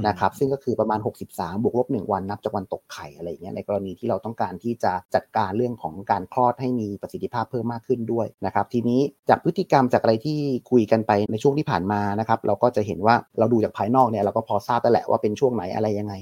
[0.08, 10.38] นะครับซึ่งก็คือประมาณ 63 บวกลบ1วันนับจากวันตกไข่อะไรเงี้ยในกรณีที่เราต้องการที่จะจัดการเรื่องของการคลอดให้มีประสิทธิภาพเพิ่มมากขึ้นด้วยนะครับทีนี้จากพฤติกรรมจากอะไรที่
[10.72, 16.14] คุยกันไปในช่วงที่ผ่านมานะครับเราก็จะเห็นว่าเราดูจากภายนอกเนี่ยเราก็พอทราบแล้วแหละว่าเป็นช่วงไหนอะไรยังไง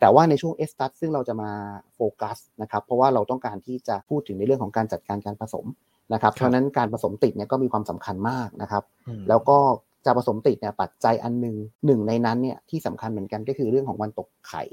[0.00, 1.50] แต่ว่าในช่วงเอสตัสซึ่งเราจะมา
[1.94, 5.66] โฟกัสนะครับเพราะว่าเราต้องการที่จะพูดถึงในเรื่องของการจัดการการผสม
[6.12, 8.84] นะครับเพราะนั้นการผสมติดเนี่ยก็มีความสำคัญมากนะครับ
[9.28, 9.58] แล้วก็
[10.06, 14.64] จะผสมติดเนี่ยปัจจัยอันหนึ่งหนึ่งในนั้นเนี่ยที่สำคัญเหมือนกันก็คือเรื่องของวันตกไข่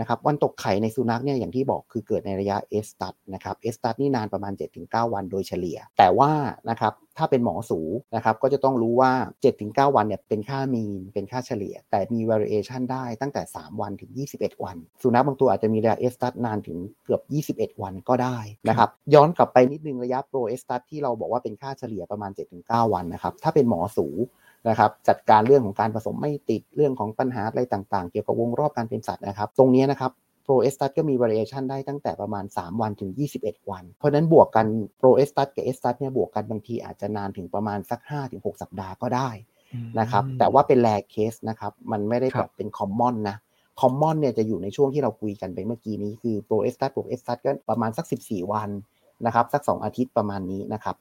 [0.00, 4.52] นะครับวันตกไข่ในสุนัขเนี่ยอย่างที่บอกคือเกิดในระยะเอสตัดนะครับเอสตัดนี่นานประมาณ
[4.82, 6.32] 7-9 วันโดยเฉลี่ย แต่ว่า
[6.70, 7.80] นะครับถ้าเป็นหมอสู
[8.14, 9.12] นะครับก็จะต้องรู้ว่า
[9.52, 17.22] 7-9 วันเนี่ยเป็นค่ามีนเป็นค่าเฉลี่ย แต่มี variation ได้ตั้งแต่ 3 วันถึง 21 วัน สุนัขบางตัวอาจจะมีระยะเอสตัดนานถึงเกือบ
[17.68, 22.30] 21 วันก็ได้นะครับย้อนกลับไปนิดนึงระยะโปรเอสตัดที่เราบอกว่าเป็นค่าเฉลี่ยประมาณ
[22.62, 24.06] 7-9 วันนะครับถ้าเป็นหมอสู
[24.68, 30.12] นะครับจัดการเรื่องของการผสมไม่ติดเรื่องของปัญหาอะไรต่างๆ เกี่ยวกับวงรอบการเป็นสัตว์นะครับ ตรงนี้นะครับ
[30.44, 34.66] proestrus ก็มี variation ได้ตั้งแต่ประมาณ 3 วันถึง 21 วัน เพราะนั้นบวกกัน
[34.98, 38.00] proestrus กับ estrus เนี่ยบวกกันบางทีอาจจะนานถึงประมาณสัก
[38.30, 39.30] 5-6 สัปดาห์ก็ได้
[40.00, 43.36] นะครับแต่ว่าเป็น rare case นะครับมันไม่ได้แบบเป็น common นะ
[43.80, 48.70] common เนี่ยจะอยู่ในช่วงที่เราคุยกันไปเมื่อกี้นี้คือ proestrus บวก estrus ก็ประมาณสัก 14 วัน
[49.26, 50.96] นะครับสัก 2 อาทิตย์ประมาณนี้นะครับ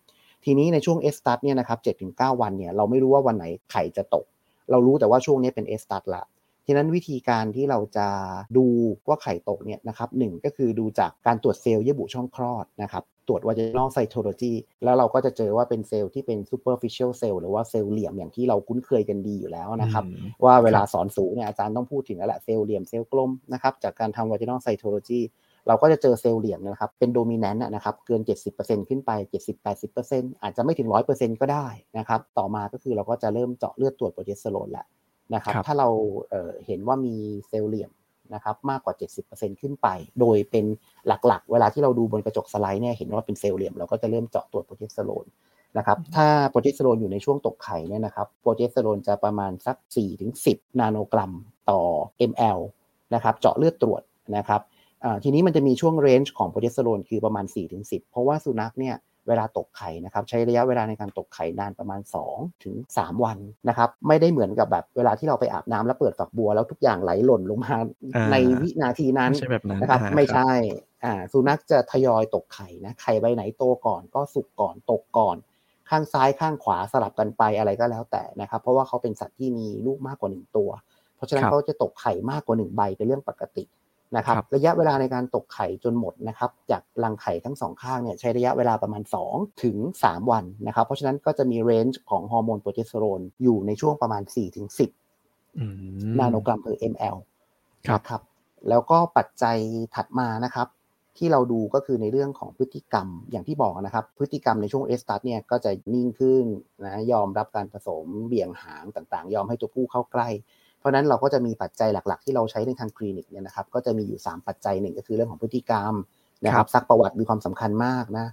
[0.46, 4.26] ทีนี้ในช่วง estrus เนี่ยนะครับเจ็ดถึงเก้าวันเนี่ยเราไม่รู้ว่าวันไหนไข่จะตก
[4.72, 6.24] เรารู้แต่ว่าช่วงนี้เป็น estrus ละ
[6.66, 8.08] ทีนั้นวิธีการที่เราจะ
[8.58, 8.66] ดู
[9.08, 14.54] ว่าไข่ตกเนี่ยนะครับหนึ่งก็คือดูจากการตรวจเซลล์เยื่อบุช่องคลอดนะครับตรวจ vaginal cytology
[14.84, 20.04] แล้วเราก็จะเจอว่าเป็นเซลล์ที่เป็น superficial cell หรือว่าเซลล์เหลี่ยมอย่างที่เราคุ้นเคยกันดีอยู่แล้วนะครับ
[20.46, 25.22] ว่าเวลาสอนสูติเนี่ยอาจารย์ต้องพูดถึงแล้วแหละเซลล์เหลี่ยมเซลล์กลมนะครับจากการทำ vaginal cytology
[25.68, 28.22] เราก็จะเจอเซลล์เหลี่ยมนะครับ เป็น dominant นะครับ เกิน
[28.56, 29.12] 70%ขึ้นไป
[29.78, 34.86] 70-80%อาจจะไม่ถึง 100%ก็ได้นะครับ ต่อมาก็คือเราก็จะเริ่มเจาะเลือดตรวจโปรเจสเตอโรนแล้ว
[35.34, 36.34] นะครับ ถ้าเรา
[36.66, 37.16] เห็นว่ามี
[37.50, 37.92] เซลล์เหลี่ยม
[38.34, 38.94] นะครับมากกว่า
[39.28, 39.88] 70%ขึ้นไป
[40.20, 40.66] โดยเป็น
[41.08, 45.26] หลักๆ เวลาที่เราดูบนกระจกสไลด์เนี่ยเห็นว่าเป็นเซลล์เหลี่ยมเราก็จะเริ่มเจาะตรวจโปรเจสเตอโรน
[45.78, 49.76] นะครับถ้าโปรเจสเตอโรนอยู่ในช่วงตกไข่เนี่ยนะครับโปรเจสเตอโรนจะประมาณสัก
[50.28, 51.32] 4-10 นาโนกรัม
[51.70, 51.82] ต่อ
[52.32, 52.60] ml
[53.14, 54.02] นะครับ เจาะเลือดตรวจ
[54.38, 54.62] นะครับ
[55.24, 57.46] ทีนี้มันจะมีช่วงเรนจ์ของโปรเจสเตอโรนคือประมาณ
[57.78, 58.96] 4-10 เพราะว่าสุนัขเนี่ย
[59.28, 67.76] เวลาตกไข่นะครับใช้ระยะเวลาในการตกไข่นานประมาณ 2 ถึง 3 วันนะครับไม่ได้เหมือนกับแบบเวลาที่เราไปอาบน้ำแล้วเปิดฝักบัวแล้วทุกอย่างไหลหล่นลงมา
[68.32, 69.32] ในวินาทีนั้น
[69.82, 70.52] นะครับไม่ใช่
[71.06, 75.38] อ่าสุนัขจะทยอยตกไข่นะไข่ใบไหนโตก่อน ก็สุกก่อนตกก่อน
[75.90, 80.70] ข้างซ้ายข้างขวาสลับกันไปอะไรก็แล้วแต่นะครับ เพราะว่าเขาเป็นสัตว์ที่มีลูกมากกว่าหนึ่งตัว
[81.16, 83.64] เพราะฉะนั้นเขาจะตกไข่มากกว่าหนึ่งใบเป็นเรื่องปกติ
[84.16, 94.68] นะครับ ระยะเวลาในการตกไข่จนหมดนะครับ จากรังไข่ทั้งสองข้างเนี่ยใช้ระยะเวลาประมาณ 2 ถึง 3 วันนะครับ เพราะฉะนั้นก็จะมี range ของฮอร์โมนโปรเจสเตอโรนอยู่ในช่วงประมาณ 4 ถึง
[95.24, 97.18] 10 นาโนกรัม per ml
[97.88, 98.22] ครับ
[98.70, 99.58] แล้วก็ปัจจัย
[99.96, 100.68] ถัดมานะครับ
[101.18, 106.46] ที่เราดูก็คือในเรื่องของพฤติกรรมอย่างที่บอกนะครับ พฤติกรรมในช่วง estrus เนี่ยก็จะนิ่งขึ้น
[106.84, 110.30] นะยอมรับการผสมเบี่ยงหางต่างๆ ยอมให้ตัวผู้เข้าใกล้
[110.80, 115.94] เพราะนั้นเราก็จะมีปัจจัยหลัก ๆ ที่เราใช้ในทางคลินิกเนี่ยนะครับก็จะมีอยู่ 3 ปัจจัยหนึ่งก็คือเรื่องของพฤติกรรม
[116.46, 118.28] นะครับซักประวัติมีความสำคัญมากนะ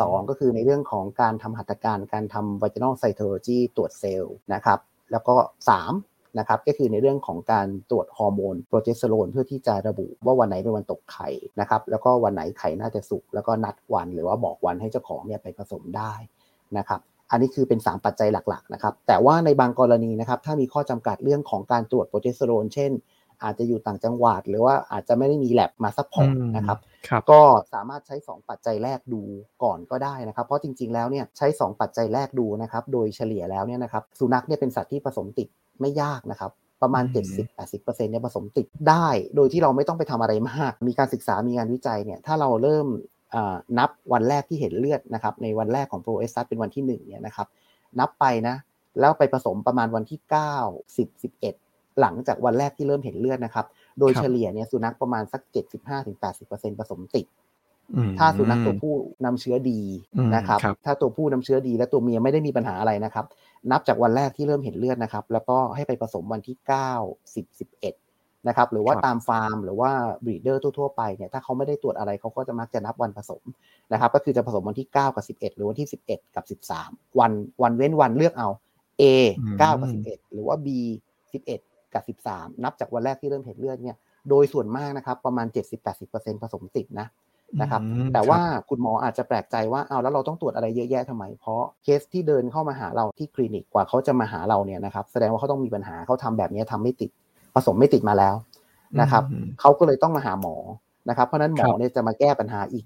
[0.00, 4.78] สองก็คือในเรื่องของการทำหัตถการการทำ vaginal cytology ตรวจเซลล์นะครับ
[5.12, 5.34] แล้วก็
[5.86, 11.28] 3 นะครับก็คือในเรื่องของการตรวจฮอร์โมนโปรเจสเตอโรนเพื่อที่จะระบุว่าวันไหนเป็นวันตกไข่
[11.60, 16.12] นะครับแล้วก็วันไหนไข่น่าจะสุกแล้วก็นัดวันหรือว่าบอกวันให้เจ้าของเนี่ยไปผสมได้
[16.78, 22.92] นะครับอั นนี้คือเป็น 3 ปัจจัยหลักๆนะครับแต่ว่าในบางกรณีนะครับถ้ามีข้อจำกัดเรื่องของการตรวจโปรเจสเตอโรนเช่น
[23.44, 26.78] อาจจะอยู่ต่างจังหวัด หรือว่าอาจจะไม่ได้มีแลบมา support นะครับ
[27.12, 27.40] เราก็
[27.72, 29.22] สามารถใช้ 2 ปัจจัยแรกดู
[29.62, 35.48] ก่อนก็ได้นะครับ เพราะจริงๆ แล้วเนี่ยใช้ 2 ปัจจัยแรกดูนะครับโดยเฉลี่ยแล้วเนี่ยนะครับสุนัขเนี่ยเป็นสัตว์ที่ผสมติด
[35.80, 36.50] ไม่ยากนะครับ
[36.82, 37.04] ประมาณ
[37.54, 42.86] 70-80%เนี่ยผสมติดได้ โดยที่เราไม่ต้องไปทำอะไรมาก มีการศึกษา มีงานวิจัยเนี่ย ถ้าเราเริ่ม
[43.78, 47.46] นับวันแรกที่เห็นเลือดนะครับในวันแรกของ proestrus เป็นวันที่1เนี่ยนะครับ
[48.00, 48.56] นับไปนะ
[49.00, 50.20] แล้วไปผสมประมาณวันที่
[50.58, 53.66] 9 10 11 หลังจากวันแรกที่เริ่มเห็นเลือดนะครับ
[53.98, 55.40] โดยเฉลี่ยเนี่ยสุนัขประมาณสัก
[56.10, 57.26] 75-80%ผสมติด
[58.18, 59.80] ถ้าสุนัขตัวผู้นำเชื้อดี
[60.36, 63.24] นะครับถ้าตัวผู้นำเชื้อดีและตัวเมียไม่ได้มีปัญหาอะไรนะครับ
[63.70, 66.56] นับจากวันแรกที่เริ่มเห็นเลือดนะครับ แล้วก็ให้ไปผสมวันที่
[66.94, 68.07] 9 10 11
[68.48, 69.90] นะครับหรือว่าตามฟาร์ม หรือว่า
[70.24, 73.42] breeder ทั่วๆไปเนี่ยถ้าเขาไม่ได้ตรวจอะไรเขาก็จะมักจะนับวันผสม
[73.92, 77.32] นะครับก็คือจะผสมวันที่ 9 กับ 11 หรือวันที่ 11 กับ 13 วัน
[77.62, 78.48] วันเว้นวันเลือกเอา
[79.00, 79.04] A
[79.40, 80.68] 9 กับ 11 หรือว่า B
[81.32, 83.96] 11 กับ 13 นับจากวันแรกที่เริ่มเห็นเลือดเนี่ย
[84.28, 85.46] โดยส่วนมากนะครับประมาณ
[85.94, 87.08] 70-80%ผสมติดนะ
[87.60, 87.82] นะครับ
[88.14, 97.10] แต่ว่าคุณหมออาจจะแปลกใจว่าเอ้าแล้วเราต้องตรวจอะไรเยอะแยะทำไม เพราะเคสที่เดินเข้ามาหาเราที่คลินิกกว่าเขาจะมาหาเราเนี่ยนะครับแสดงว่าเขาต้องมีปัญหาเขาทำแบบนี้ทำไม่ติด
[97.54, 98.34] ผสมไม่ติดมาแล้ว
[99.00, 99.24] นะครับ
[99.60, 100.56] เขาก็เลยต้องมาหาหมอ
[101.08, 102.84] นะครับ เพราะนั้นหมอเนี่ยจะมาแก้ปัญหาอีก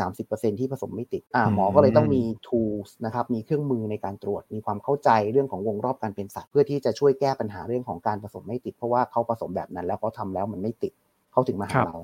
[0.00, 10.92] 20-30%ที่ผสมไม่ติดอ่าหมอก็เลยต้องมี tools นะครับ มีเครื่องมือในการตรวจ มีความเข้าใจเรื่องของวงรอบการเป็นสัตว์ เพื่อที่จะช่วยแก้ปัญหาเรื่องของการผสมไม่ติด เพราะว่าเขาผสมแบบนั้นแล้วเขาทาแล้วมันไม่ติด
[11.32, 11.98] เขาถึงมาหาเรา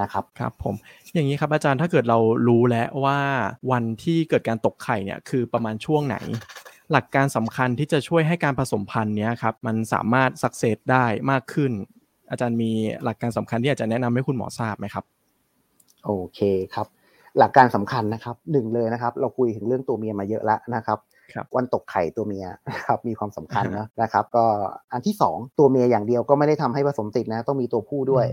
[0.00, 0.74] นะครับครับผม
[1.14, 2.18] อย่างนี้ครับอาจารย์ถ้าเกิดเรา
[2.48, 3.18] รู้แล้วว่า
[3.70, 6.16] วันที่เกิดการตกไข่เนี่ยคือประมาณช่วงไหน
[6.92, 11.72] หลักการสำคัญที่จะช่วยให้การผสมพันธุ์นี้ครับมันสามารถสักเซสได้มากขึ้น
[12.30, 12.70] อาจารย์มี
[13.04, 15.04] หลักการสำคัญที่อยากจะแนะนำให้คุณหมอทราบไหมครับ
[16.04, 16.40] โอเค
[16.74, 16.86] ครับ
[17.38, 20.98] หลักการสำคัญนะครับหนึ่งเลยนะครับ เราคุยถึงเรื่องตัวเมียมาเยอะแล้วนะครับ
[21.56, 24.44] วันตกไข่ตัวเมียนะครับมีความสำคัญนะนะครับ ก็
[24.92, 28.26] อันที่ 2 ตัวเมียอย่างเดียวก็ไม่ได้ทำให้ผสมติดนะ ต้องมีตัวผู้ด้วย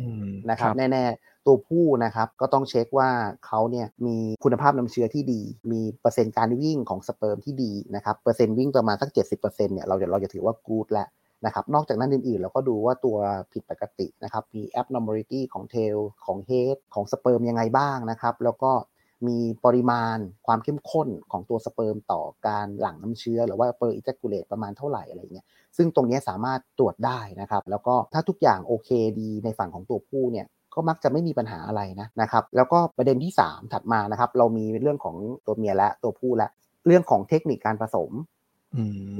[0.50, 3.10] นะครับ แน่ ๆตัวผู้นะครับก็ต้องเช็คว่า
[3.46, 11.08] เขาเนี่ยมีคุณภาพน้ำเชื้อที่ดี มีเปอร์เซ็นต์การวิ่งของสเปิร์มที่ดีนะครับเปอร์เซ็นต์วิ่งประมาณสัก 70%เนี่ยเราจะเราจะถือว่ากูดแล้ว
[11.46, 13.18] นะครับนอกจากนั้นอื่นๆ เราก็ดูว่าตัว
[13.54, 18.72] ผิดปกตินะครับมี abnormality ของ tail ของ head ของสเปิร์มยังไงบ้างนะครับแล้วก็
[19.28, 25.46] มีปริมาณความเข้มข้นของตัวสเปิร์มต่อการหลั่งน้ำเชื้อ หรือว่า per ejaculate ประมาณเท่าไหร่อะไรเงี้ย
[25.78, 36.48] ซึ่งตรงนี้สามารถตรวจได้นะครับ แล้วก็ถ้าทุกอย่างโอเคดีในฝั่งของตัวผู้เนี่ยก็มักจะไม่มีปัญหาอะไรนะนะครับ แล้วก็ประเด็นที่ 3 ถัดมานะครับ เรามีเรื่องของตัวเมียและตัวผู้และ
[36.86, 38.12] เรื่องของเทคนิคการผสม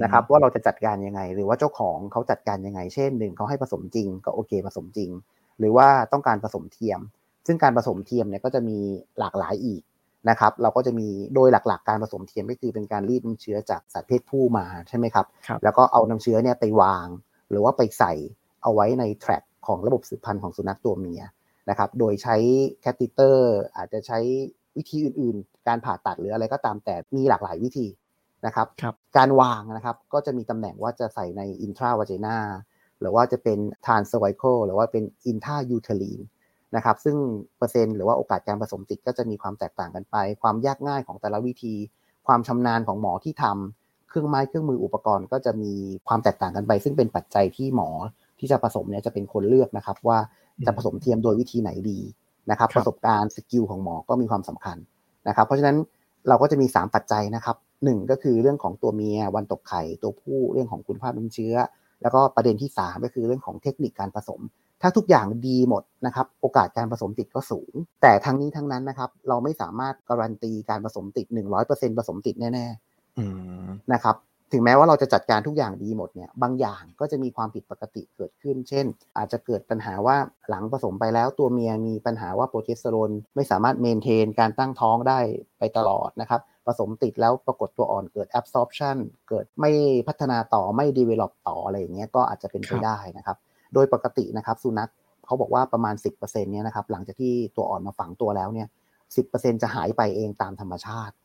[0.04, 5.10] นะครับว่าเราจะจัดการยังไง หรือว่าเจ้าของเขาจัดการยังไง เช่นหนึ่งเขาให้ผสมจริงก็โอเคผสมจริง
[5.60, 7.00] หรือว่าต้องการผสมเทียม
[7.48, 8.78] ซึ่งการผสมเทียมเนี่ยก็จะมี
[9.20, 9.82] หลากหลายอีก
[10.30, 17.08] นะครับ เราก็จะมีโดยหลักๆ การผสมเทียมก็คือเป็นการรีดน้ำเชื้อจากสัตว์เพศผู้มาใช่ไหมครับรบแล้วก็เอาน้ำเชื้อเนี่ยไปวาง
[17.50, 18.14] หรือว่าไปใส่
[18.64, 21.22] เอาไว้ใน tract ของระบบสืบพันธุ์ของสุนัขตัวเมีย
[21.70, 22.36] นะครับ โดยใช้
[22.82, 24.20] catheter อาจจะใช้
[24.78, 27.88] วิธีอื่นๆ การผ่าตัดหรืออะไรก็ตามแต่มีหลากหลายวิธี
[28.46, 32.38] นะครับรบการวางนะครับก็จะมีตำแหน่งว่าจะใส่ใน intravagina
[33.00, 36.20] หรือว่าจะเป็น transcervical หรือว่าเป็น intrauterine
[36.76, 37.18] นะครับ ซึ่ง
[37.58, 41.76] เปอร์เซ็นต์หรือว่าโอกาสการผสมติดก็จะมีความแตกต่างกันไป ความยากง่ายของแต่ละวิธี
[42.28, 45.74] ความชำนาญของหมอที่ทำเครื่องไม้เครื่องมืออุปกรณ์ก็จะมี
[46.08, 47.90] ความแตกต่างกันไป ซึ่งเป็นปัจจัยที่หมอ
[48.40, 50.18] ที่จะผสมเนี่ยจะเป็นคนเลือกนะครับ ว่า
[50.68, 52.00] จะผสมเทียมโดยวิธีไหนดี
[52.52, 54.78] นะครับ ประสบการณ์สกิลของหมอก็มีความสำคัญ
[55.28, 55.78] นะครับ เพราะฉะนั้น
[56.28, 61.56] เราก็จะมี 3 ปัจจัยนะครับหนึ่งก็คือเรื่องของตัวเมียวันตกไข่ตัวผู้เรื่องของคุณภาพน้ำเชื้อ
[62.02, 64.42] แล้วก็ประเด็นที่ 3 ก็คือเรื่องของเทคนิคการผสม
[64.82, 71.26] ถ้าทุกอย่างดีหมดนะครับโอกาสการผสมติดก็สูง แต่ทั้งนี้ทั้งนั้นนะครับ เราไม่สามารถการันตีการผสมติด
[71.62, 74.18] 100%ผสมติดแน่ๆนะครับ
[74.52, 78.86] ถึงแม้ว่าเราจะจัดการทุกอย่างดีหมดเนี่ยบางอย่างก็จะมีความผิดปกติเกิดขึ้น เช่น
[79.18, 80.18] อาจจะเกิดปัญหาว่า
[80.50, 85.20] หลังผสมไปแล้วตัวเมียมีปัญหาว่าโปรเจสเตอโรนไม่สามารถเมนเทนการตั้งท้องได้
[85.60, 88.98] ไปตลอดนะครับผสมติดแล้วปรากฏตัวอ่อนเกิด absorption
[89.30, 89.72] เกิดไม่
[90.08, 93.38] พัฒนาต่อไม่ develop ต่ออะไรอย่างเงี้ยก็อาจจะเป็นไปได้นะครับ
[93.76, 94.90] โดยปกตินะครับสุนัข
[95.26, 98.68] เขาบอกว่าประมาณ 10%เนี่ยนะครับหลังจากที่ตัวอ่อนมาฝังตัวแล้วเนี่ย
[99.16, 101.16] 10%จะหายไปเองตามธรรมชาติ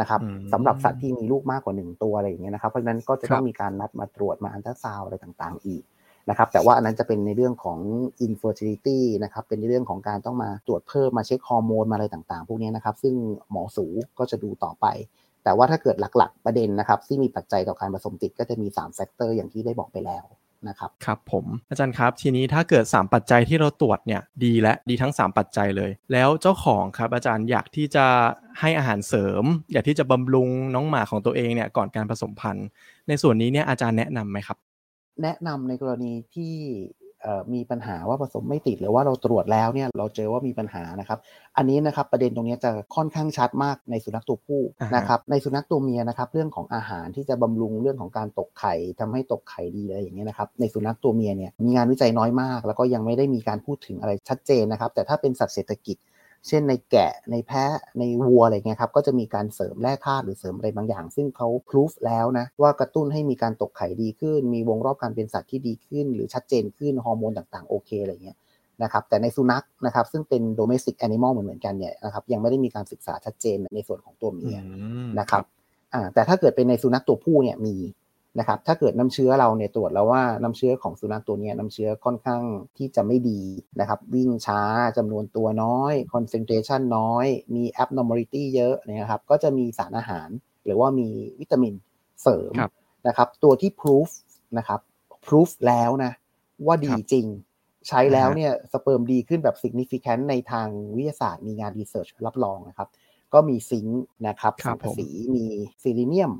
[0.00, 0.20] นะครับ
[0.52, 5.82] สำหรับสัตว์ที่มีลูกมากกว่า 1 ตัวอะไรอย่างเงี้ยนะครับเพราะฉะนั้นก็จะต้องมีการนัดมาตรวจมาอัลตราซาวด์อะไรต่างๆ อีก
[6.28, 7.78] นะครับแต่ว่าอันนั้นจะเป็นในเรื่องของ
[8.26, 13.14] infertility นะครับเป็นในเรื่องของการต้องมาตรวจเพิ่มมาเช็คฮอร์โมนมาอะไรต่างๆ พวกนี้นะครับซึ่ง
[13.50, 13.86] หมอสู
[14.18, 14.86] ก็จะดูต่อไป
[15.44, 20.24] แต่ว่าถ้าเกิดหลักๆประเด็นนะครับที่มีปัจจัยต่อการผสมติดก็จะมี3 factor อย่างที่ได้บอกไปแล้ว
[20.68, 28.06] นะครับครับผมอาจารย์ครับทีนี้ถ้าเกิด 3 ปัจจัยที่เราตรวจเนี่ยดีและดีทั้ง 3 ปัจจัยเลย แล้วเจ้าของครับอาจารย์อยากที่จะ
[28.60, 32.66] ให้อาหารเสริม อยากที่จะบำรุงน้องหมาของตัวเองเนี่ยก่อนการผสมพันธุ์
[33.08, 34.58] ในส่วนนี้เนี่ยอาจารย์แนะนํำไหมครับ
[35.22, 36.54] แนะนำในกรณีที่
[37.54, 41.18] มีปัญหาว่าผสมไม่ติดหรือว่าเราตรวจแล้วเนี่ยเราเจอว่ามีปัญหานะครับ
[41.56, 44.62] อันนี้นะครับประเด็นตรงนี้จะค่อนข้างชัดมากในสุนัขตัวผู้
[44.96, 55.96] นะครับในสุนัขตัวเมียนะครับเรื่องของอาหารที่จะบำรุงเรื่องของการตกไข่ทำให้ตกไข่ดีอะไรอย่างเงี้ยนะครับในสุนัขตัวเมียเนี่ยมีงานวิจัยน้อยมาก แล้วก็ยังไม่ได้มีการพูดถึงอะไรชัดเจนนะครับ แต่ถ้าเป็นสัตว์เศรษฐกิจ
[56.46, 68.36] เช่นในแกะในแพะในวัวอะไรเงี้ยครับก็จะมีการเสริมแร่ธาตุหรือเสริมอะไรบางอย่าง ซึ่งเขาพิสูจแล้วนะว่ากระตุ้นให้มีการตกไข่ดีขึ้น มีวงรอบการเป็นสัตว์ที่ดีขึ้น หรือชัดเจนขึ้นฮอร์โมนต่างๆโอเคอะไรเงี้ย
[68.82, 74.58] นะครับแต่ในสุนัขนะครับซึ่งเป็น domestic animal เหมือนกันเนี่ยนะครับยังไม่ได้มีการศึกษาชัดเจนในส่วนของตัวเมีย
[75.18, 75.44] นะครับ
[75.94, 77.74] อ่าแต่ถ้าเกิดเป็นในสุนัขตัวผู้เนี่ยมี
[78.38, 82.42] นะครับถ้าเกิดน้ำเชื้อเราเนี่ยตรวจแล้วว่าน้ำเชื้อของสุนัขตัวนี้น้ำเชื้อค่อนข้าง
[82.76, 83.40] ที่จะไม่ดี
[83.80, 84.60] นะครับวิ่งช้า
[84.96, 90.28] จำนวนตัวน้อย concentration น้อย มี abnormality เยอะนะครับก็จะมีสารอาหาร
[90.64, 91.08] หรือว่ามี
[91.40, 91.74] วิตามิน
[92.22, 92.52] เสริม
[93.08, 94.10] นะครับตัวที่พิสูจ
[94.58, 94.80] น์นะครับ
[95.24, 96.12] พิสูจน์แล้วนะ
[96.66, 97.26] ว่าดีจริง
[97.88, 102.88] ใช้แล้วเนี่ยสเปิร์มดีขึ้นแบบ significant ในทางวิทยาศาสตร์มีงาน research รับรองนะครับ
[103.34, 105.44] ก็มี zinc นะครับสังกะสีมี
[105.82, 106.32] ซิลิเนียม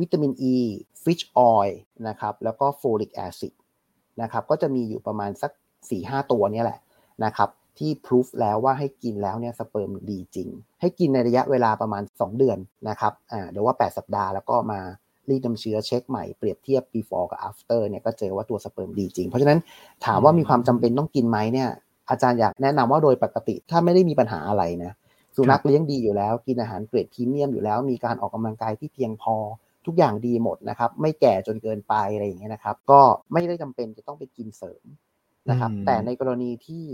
[0.00, 0.56] วิตามิน E
[1.02, 3.52] fish oil นะครับแล้วก็ folic acid
[4.22, 5.52] นะครับก็จะมีอยู่ประมาณสัก
[5.90, 6.78] 4-5 ตัวนี้แหละ
[7.24, 10.48] นะครับที่พิสูจน์แล้วว่าให้กินแล้วเนี่ยสเปิร์มดีจริง
[10.80, 14.80] ให้กินในระยะเวลาประมาณ 2 เดือนนะครับอ่าเดี๋ยวว่า 8 สัปดาห์แล้วก็มา
[15.28, 19.58] รีดน้ำเชื้อเช็คใหม่เปรียบเทียบ before กับ after เนี่ยก็เจอว่าตัวสเปิร์มดีจริง เพราะฉะนั้น
[20.06, 21.68] ถามว่ามีความจำเป็นต้องกินไหมเนี่ย
[22.10, 24.92] อาจารย์อยากแนะนำว่าโดยปกติถ้าไม่ได้มีปัญหาอะไรนะ
[25.36, 29.36] สุนัขเลี้ยงดีอยู่แล้ว กินอาหารเกรดพรีเมียมอยู่แล้ว มีการออกกำลังกายที่เพียงพอ
[29.86, 33.00] ทุกอย่างดีหมดนะครับ ไม่แก่จนเกินไปอะไรอย่างเงี้ยนะครับ ก็
[33.32, 34.84] ไม่ได้จำเป็นจะต้องไปกินเสริม
[35.50, 36.84] นะครับ แต่ในกรณีที่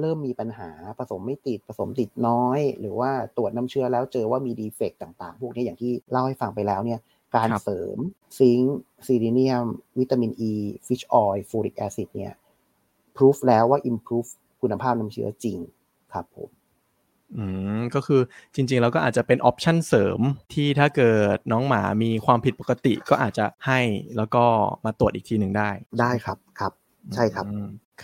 [0.00, 7.00] เริ่มมีปัญหาผสมไม่ติดผสมติดน้อย หรือว่าตรวจน้ำเชื้อแล้วเจอว่ามี defect ต่างๆ พวกนี้อย่างที่เล่าให้ฟังไปแล้วเนี่ย
[7.36, 7.98] การเสริม
[8.38, 9.64] zinc selenium
[9.98, 10.54] วิตามินอ e, ี
[10.86, 12.34] ฟิชออยล์ฟูริกแอซิดเนี่ย
[13.16, 14.30] พิสูจน์แล้วว่า improve
[14.62, 15.58] คุณภาพน้ำเชื้อจริง
[16.12, 16.50] ครับผม
[17.36, 17.44] อื
[17.78, 18.20] มก็คือ
[18.54, 20.20] จริงๆเราก็อาจจะเป็นออปชันเสริม
[20.52, 23.80] ที่ถ้าเกิดน้องหมามีความผิดปกติก็อาจจะให้
[24.16, 24.44] แล้วก็
[24.84, 26.72] มาตรวจอีกทีหนึ่งได้ ได้ครับครับ
[27.14, 27.46] ใช่ครับ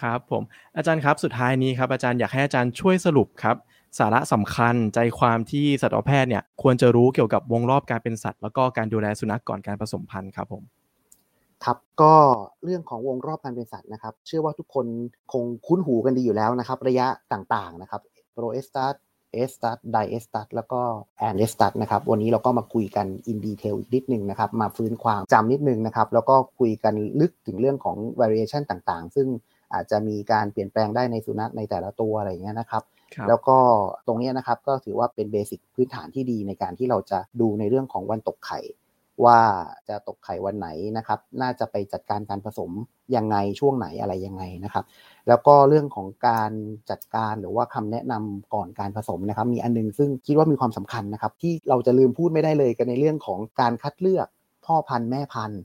[0.01, 0.43] ครับผม
[0.77, 3.57] อาจารย์ครับสุดท้ายนี้ครับอาจารย์อยากให้อาจารย์ช่วยสรุปครับ
[3.99, 10.63] สาระสำคัญใจความที่สัตวแพทย์เนี่ยควรจะรู้เกี่ยวกับวงรอบการเป็นสัตว์ แล้วก็การดูแลสุนัขกก่อนการผสมพันธุ์ครับผม
[11.65, 12.15] ครับก็
[12.65, 14.87] เรื่องของวงรอบการเป็นสัตว์นะครับ เชื่อว่าทุกคน
[15.33, 18.01] คงคุ้นหูกันดีอยู่แล้วนะครับ ระยะต่างๆนะครับ
[18.33, 18.95] proestrus
[19.35, 20.81] estrus diestrus แล้วก็
[21.19, 29.29] anestrus นะครับ วันนี้เราก็มาคุยกัน in detail อีกนิดนึงนะครับ มาฟื้นความจำนิดนึงนะครับ แล้วก็คุยกันลึกถึงเรื่องของ variation ต่างๆ ซึ่ง
[29.75, 32.83] อาจจะมีการเปลี่ยนแปลงได้ในสุนัขในแต่ละตัวอะไรเงี้ยนะครับ
[33.29, 33.57] แล้วก็
[34.07, 38.59] ตรงนี้นะครับก็ถือว่าเป็น basic พื้นฐานที่ดีในการที่เราจะดูในเรื่องของวันตกไข่
[39.25, 39.39] ว่า
[39.89, 42.71] จะตกไข่วันไหนนะครับ น่าจะไปจัดการการผสม
[43.17, 44.85] ยังไงช่วงไหนอะไรยังไงนะครับ
[45.29, 46.51] แล้วก็เรื่องของการ
[46.91, 54.27] จัดการหรือว่าคำแนะนำก่อนการผสมนะครับ มีอันนึงซึ่งคิดว่ามีความสำคัญนะครับ ที่เราจะลืมพูดไม่ได้เลยกันในเรื่องของการคัดเลือก
[54.67, 55.61] พ่อพันธุ์แม่พันธุ์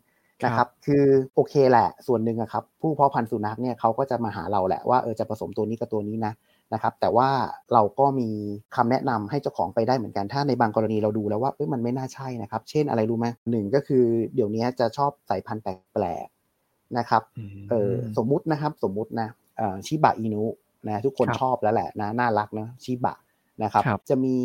[0.45, 1.03] นะครับคือ
[1.35, 6.33] โอเคแหละส่วนหนึ่งอะครับผู้เพาะพันธุ์สุนัขเนี่ยเขาก็จะมาหาเราแหละว่าเออจะผสมตัวนี้กับตัวนี้นะ
[6.73, 7.29] นะครับแต่ว่า
[7.73, 8.29] เราก็มี
[8.75, 14.03] คำแนะนำให้เจ้าของไปได้เหมือนกัน ถ้าในบางกรณีเราดูแล้วว่าเอ้ยมันไม่น่าใช่นะครับ เช่นอะไรรู้ไหมหนึ่งก็คือ
[14.35, 17.21] เดี๋ยวนี้จะชอบสายพันธุ์แปลกๆนะครับ
[17.69, 20.43] เออสมมุตินะครับสมมุตินะเอ่อชิบะอินุ
[20.87, 23.15] นะทุกคนครับชอบแล้วแหละนะน่ารักนะชิบะ
[23.63, 24.35] นะครับครับจะมี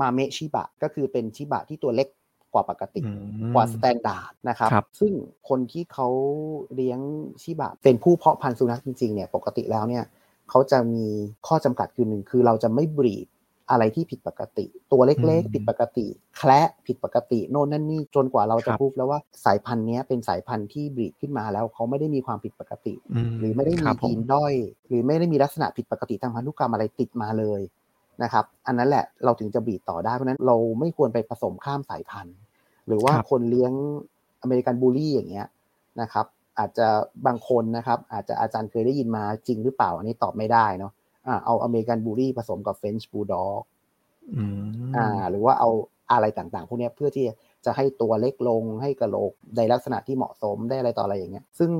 [0.00, 2.08] มาเมะชิบะก็คือเป็นชิบะที่ตัวเล็ก
[2.52, 3.10] กว่าปกติอื
[3.48, 5.12] มกว่า standard นะครับครับซึ่ง
[5.48, 6.08] คนที่เขา
[6.74, 7.00] เลี้ยง
[7.42, 10.04] ชิบะเป็นผู้เพาะพันธุ์สุนัขจริงๆเนี่ยปกติแล้วเนี่ย
[10.50, 11.06] เขาจะมี
[11.46, 13.26] ข้อจำกัดคือหนึ่งคือเราจะไม่ breed
[13.70, 16.06] อะไรที่ผิดปกติ ตัวเล็กอืมๆผิดปกติ
[16.38, 22.94] แคละผิดปกติโน่นนั่นนี่จนกว่าเราจะครับพูดแล้วว่าสายพันธุ์เนี้ยเป็นสายพันธุ์ที่บรีดขึ้นมาแล้วเขาไม่ได้มีความผิดปกติ
[23.28, 24.54] มหรือไม่ได้คมีรับผยีนด้อย
[24.88, 27.60] หรือไม่ได้มีลักษณะผิดปกติทางพันธุกรรมอะไรติดมาเลย
[28.22, 32.36] นะครับอันนั้นแหละเราถึงจะบีดต่อได้เพราะฉะนั้นเราไม่ควรไปผสมข้ามสายพันธุ์
[32.86, 33.72] หรือว่าครับคนเลี้ยง
[34.42, 35.46] อเมริกันบูลลี่อย่างเงี้ย
[36.00, 36.26] นะครับ
[36.58, 36.88] อาจจะ
[37.26, 40.92] บางคนนะครับ อาจจะอาจารย์เคยได้ยินมาจริงหรือเปล่า อันนี้ตอบไม่ได้เนาะ
[41.26, 43.62] อ่าเอา American Bully ผสมกับ French Bulldog
[44.34, 44.64] อืม
[44.96, 45.70] อ่า หรือว่าเอา
[46.12, 47.26] อะไรต่างๆ พวกเนี้ยเพื่อที่
[47.64, 51.70] จะให้ตัวเล็กลงให้กระโหลกในลักษณะที่เหมาะสมได้อะไรต่ออะไรอย่างเงี้ย ซึ่ง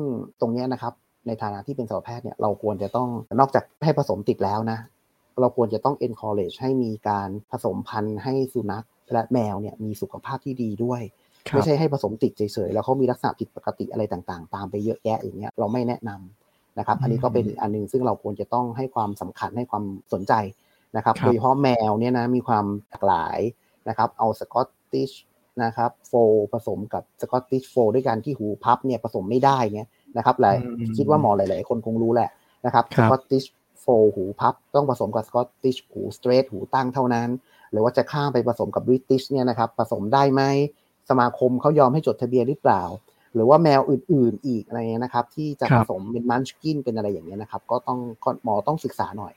[0.41, 0.93] ตรงเนี้ยนะครับ
[1.27, 3.09] ในฐานะที่เป็นสัตวแพทย์เนี่ยเราควรจะต้อง
[3.41, 4.79] นอกจากให้ผสมติดแล้วนะ
[5.41, 20.33] เราควรจะต้อง encourage ให้มีการผสมพันธุ์ให้สุนัขและแมวเนี่ยมีสุขภาพที่ดีด้วยครับ ไม่ใช่ให้ผสมติดเฉยๆแล้วเขามีลักษณะผิดปกติอะไรต่างๆ ตามไปเยอะแยะอย่างเงี้ยเราไม่แนะนำนะครับ อันนี้ก็เป็นอีกอันหนึงซึ่งเราควรจะต้องให้ความสำคัญให้ความสนใจ
[20.97, 23.39] นะครับครับโดยเฉพาะแมวเนี่ยนะมีความหลากหลาย
[23.89, 25.11] นะครับ เอา Scottish
[25.65, 26.12] นะครับ Fold
[26.53, 32.31] ผสมกับ Scottish Fold ด้วยกันที่หูพับเนี่ยผสมไม่ได้เนี่ยนะครับหลายอืมคิดว่าหมอหลาย ๆ คนคงรู้แหละ
[32.67, 33.45] นะครับครับ Scottish
[33.81, 37.29] Fold หูพับ ต้องผสมกับ Scottish หู straight หูตั้งเท่านั้น
[37.73, 40.43] หรือว่าจะข้ามไปผสมกับ British เนี่ยนะครับผสมได้ไหม
[41.11, 42.83] สมาคมเขายอมให้จดทะเบียนหรือเปล่า
[43.35, 49.35] หรือว่าแมวอื่น ๆ อีกอะไรเงี้ยนะครับ ที่จะครัผบสมเป็นมันชกินเป็นอะไรอย่างเงี้ยนะครับ ก็ต้องก็หมอต้องศึกษาหน่อย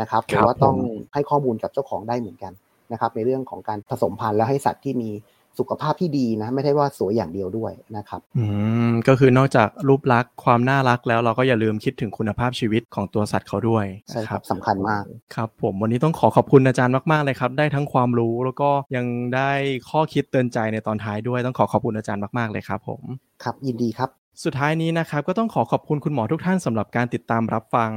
[0.00, 2.52] นะครับหครัรืบอว่าต้องผมให้ข้อมูลกับเจ้าของได้เหมือนกัน
[2.92, 5.10] นะครับ ในเรื่องของการผสมพันธุ์แล้วให้สัตว์ที่มี
[5.58, 8.44] สุขภาพที่ดีนะ ไม่ได้ว่าสวยอย่างเดียวด้วยนะครับ อื
[8.88, 15.02] มก็คือนอกจากรูปลักษณ์ความน่ารักแล้วเราก็อย่าลืมคิดถึงคุณภาพชีวิตของตัวสัตว์เขาด้วยใช่นะครับสำคัญมาก
[15.34, 19.50] ครับผมวันนี้ต้องขอขอบคุณอาจารย์มากๆเลยครับ ได้ทั้งความรู้แล้วก็ยังได้
[19.90, 23.00] ข้อคิดเตือนใจในตอนท้ายด้วยต้องขอขอบคุณอาจารย์มากๆเลยครับ ผม
[23.42, 24.10] ครับยินดีครับ
[24.44, 27.90] สุดท้ายนี้นะครับก็ต้องขอขอบคุณคุณหมอทุกท่านสำหรับการติดตามรับฟัง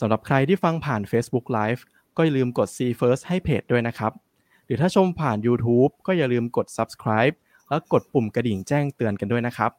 [0.00, 1.80] สำหรับใครที่ฟังผ่าน Facebook Live
[2.16, 4.29] ก็อย่าลืมกด See First ให้เพจด้วยนะครับห
[4.72, 7.34] รือถ้าชมผ่าน YouTube ก็อย่าลืมกด Subscribe
[7.68, 9.70] แล้วกดปุ่มกระดิ่งแจ้งเตือนกันด้วยนะครับ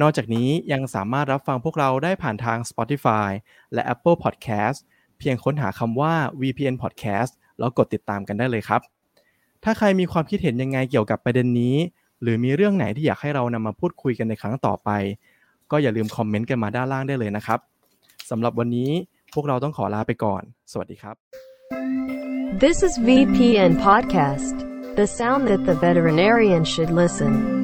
[0.00, 3.28] นอกจากนี้ยังสามารถรับฟังพวกเราได้ผ่านทาง Spotify
[3.72, 4.78] และ Apple Podcast
[5.18, 8.80] เพียงค้นหาคำว่า VPN Podcast แล้วกดติดตามกันได้เลยครับ
[9.64, 11.76] ถ้าใครมีความคิดเห็นยังไงเกี่ยวกับประเด็นนี้
[12.22, 14.90] หรือมีเรื่องไหนที่อยากให้เรานำมาพูดคุยกันในครั้งต่อไป
[15.70, 17.58] ก็อย่าลืมคอมเมนต์กันมาด้านล่างได้เลยนะครับ
[18.30, 18.90] สำหรับวันนี้
[19.34, 22.27] พวกเราต้องขอลาไปก่อน สวัสดีครับ
[22.58, 27.57] This is VPN Podcast, the sound that the veterinarian should listen.